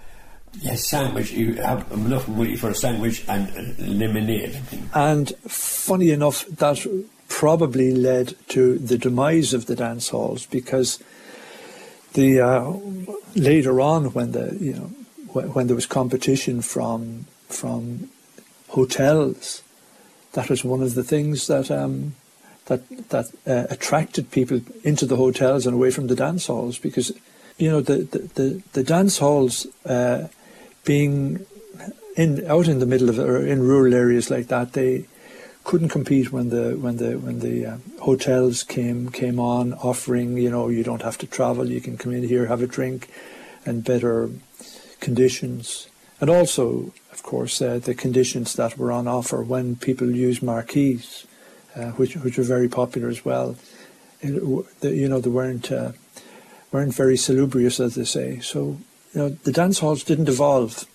[0.62, 1.32] yes, sandwich.
[1.32, 4.60] You have enough money for a sandwich and lemonade.
[4.94, 6.86] And funny enough, that
[7.30, 11.02] probably led to the demise of the dance halls because
[12.14, 12.74] the uh,
[13.36, 14.92] later on when the you know
[15.32, 18.10] when, when there was competition from from
[18.70, 19.64] hotels,
[20.34, 22.16] that was one of the things that um,
[22.66, 27.12] that that uh, attracted people into the hotels and away from the dance halls because
[27.58, 30.28] you know the the, the, the dance halls uh,
[30.84, 31.46] being
[32.16, 35.06] in out in the middle of or in rural areas like that they
[35.70, 40.50] couldn't compete when the when the when the um, hotels came came on offering you
[40.50, 43.08] know you don't have to travel you can come in here have a drink
[43.68, 44.32] and better
[45.00, 45.88] conditions.
[46.20, 51.28] And also of course uh, the conditions that were on offer when people used marquees
[51.76, 53.56] uh, which which were very popular as well.
[54.22, 54.34] It,
[54.80, 55.92] the, you know they weren't uh,
[56.72, 58.40] weren't very salubrious as they say.
[58.40, 58.60] So
[59.14, 60.88] you know the dance halls didn't evolve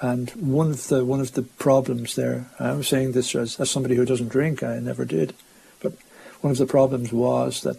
[0.00, 3.96] and one of the one of the problems there, I'm saying this as, as somebody
[3.96, 5.34] who doesn't drink, I never did,
[5.80, 5.92] but
[6.40, 7.78] one of the problems was that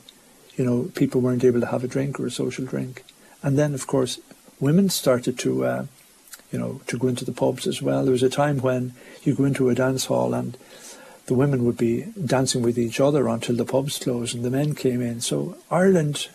[0.56, 3.04] you know people weren't able to have a drink or a social drink,
[3.42, 4.20] and then of course
[4.60, 5.86] women started to uh,
[6.52, 8.04] you know to go into the pubs as well.
[8.04, 8.94] There was a time when
[9.24, 10.58] you go into a dance hall and
[11.28, 14.76] the women would be dancing with each other until the pubs closed and the men
[14.76, 15.22] came in.
[15.22, 16.28] So Ireland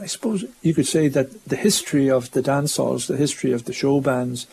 [0.00, 3.66] I suppose you could say that the history of the dance halls, the history of
[3.66, 4.46] the show bands,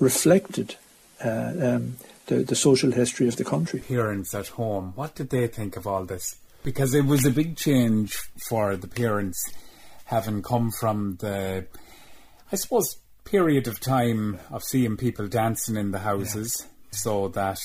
[0.00, 0.76] reflected
[1.24, 1.96] uh, um,
[2.26, 3.80] the, the social history of the country.
[3.80, 6.36] Parents at home, what did they think of all this?
[6.64, 8.16] Because it was a big change
[8.48, 9.52] for the parents
[10.06, 11.66] having come from the,
[12.50, 16.56] I suppose, period of time of seeing people dancing in the houses.
[16.60, 16.66] Yeah.
[16.92, 17.60] So that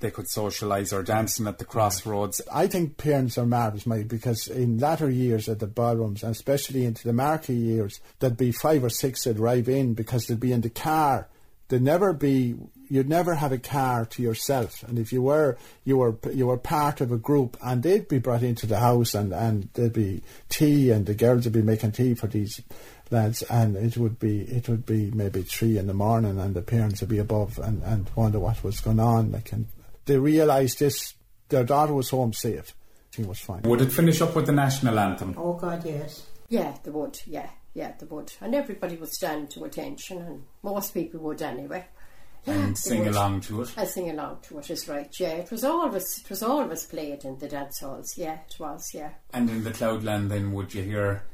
[0.00, 2.40] they could socialise or dancing at the crossroads.
[2.50, 6.86] I think parents are marvellous, mate, because in latter years at the ballrooms, and especially
[6.86, 10.52] into the marquee years, there'd be five or six that drive in because they'd be
[10.52, 11.28] in the car
[11.68, 12.56] there'd never be
[12.88, 14.82] you'd never have a car to yourself.
[14.82, 18.18] And if you were you were you were part of a group and they'd be
[18.18, 21.92] brought into the house and and there'd be tea and the girls would be making
[21.92, 22.60] tea for these
[23.10, 26.62] lads and it would be it would be maybe three in the morning and the
[26.62, 29.32] parents would be above and and wonder what was going on.
[29.32, 29.66] Like and
[30.04, 31.14] they realized this
[31.48, 32.74] their daughter was home safe.
[33.10, 33.62] She was fine.
[33.62, 35.34] Would it finish up with the national anthem?
[35.38, 36.26] Oh god yes.
[36.48, 38.32] Yeah they would yeah yeah, they would.
[38.40, 41.84] And everybody would stand to attention, and most people would anyway.
[42.46, 43.08] And sing would.
[43.08, 43.74] along to it.
[43.76, 45.32] And sing along to it is right, yeah.
[45.32, 49.10] It was always it was always played in the dance halls, yeah, it was, yeah.
[49.32, 51.24] And in the Cloudland then would you hear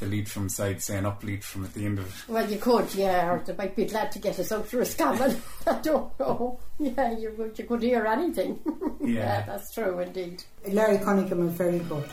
[0.00, 2.32] the Leitrim side saying up Leitrim at the end of it?
[2.32, 4.84] Well you could, yeah, or they might be glad to get us out for a
[4.84, 5.40] scammon.
[5.66, 6.58] I don't know.
[6.78, 8.58] Yeah, you could you could hear anything.
[9.02, 9.08] Yeah.
[9.08, 10.44] yeah, that's true indeed.
[10.68, 12.04] Larry Cunningham was very good.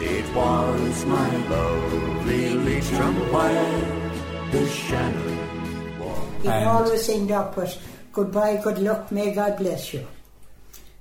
[0.00, 6.42] It was my lovely Leitrim where the Shannon was.
[6.42, 7.76] He'd always end up with
[8.12, 10.06] goodbye, good luck, may God bless you.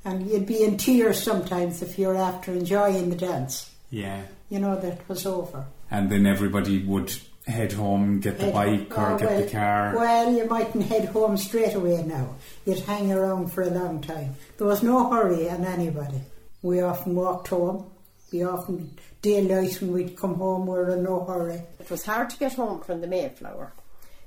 [0.03, 3.69] And you'd be in tears sometimes if you're after enjoying the dance.
[3.91, 4.23] Yeah.
[4.49, 5.65] You know that was over.
[5.93, 7.15] And then everybody would
[7.45, 9.93] head home, get the head bike or oh, get well, the car.
[9.95, 12.35] Well, you mightn't head home straight away now.
[12.65, 14.35] You'd hang around for a long time.
[14.57, 16.21] There was no hurry on anybody.
[16.63, 17.91] We often walked home
[18.31, 20.65] We often daylight when we'd come home.
[20.65, 21.61] We were in no hurry.
[21.79, 23.73] It was hard to get home from the Mayflower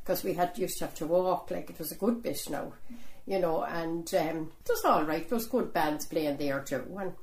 [0.05, 1.51] because we had used to have to walk.
[1.51, 2.73] Like it was a good bit now,
[3.27, 3.65] you know.
[3.65, 5.29] And um, it was all right.
[5.29, 7.15] There was good bands playing there too, and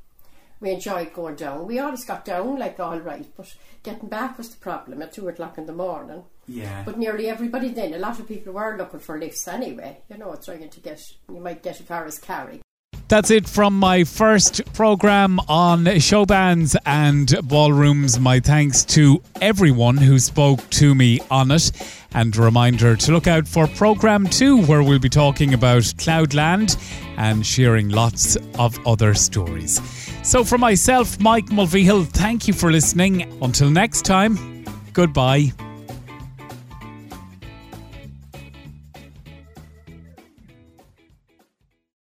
[0.63, 1.67] we enjoyed going down.
[1.67, 3.53] We always got down like all right, but
[3.83, 6.23] getting back was the problem at two o'clock in the morning.
[6.47, 6.83] Yeah.
[6.85, 9.99] But nearly everybody then, a lot of people were looking for lifts anyway.
[10.09, 11.03] You know, trying to get.
[11.29, 12.61] You might get as far as Carrick.
[13.09, 18.17] That's it from my first program on show bands and ballrooms.
[18.17, 21.71] My thanks to everyone who spoke to me on it.
[22.13, 26.77] And a reminder to look out for program two, where we'll be talking about Cloudland
[27.17, 30.02] and sharing lots of other stories.
[30.23, 33.23] So, for myself, Mike Mulvihill, thank you for listening.
[33.41, 35.51] Until next time, goodbye.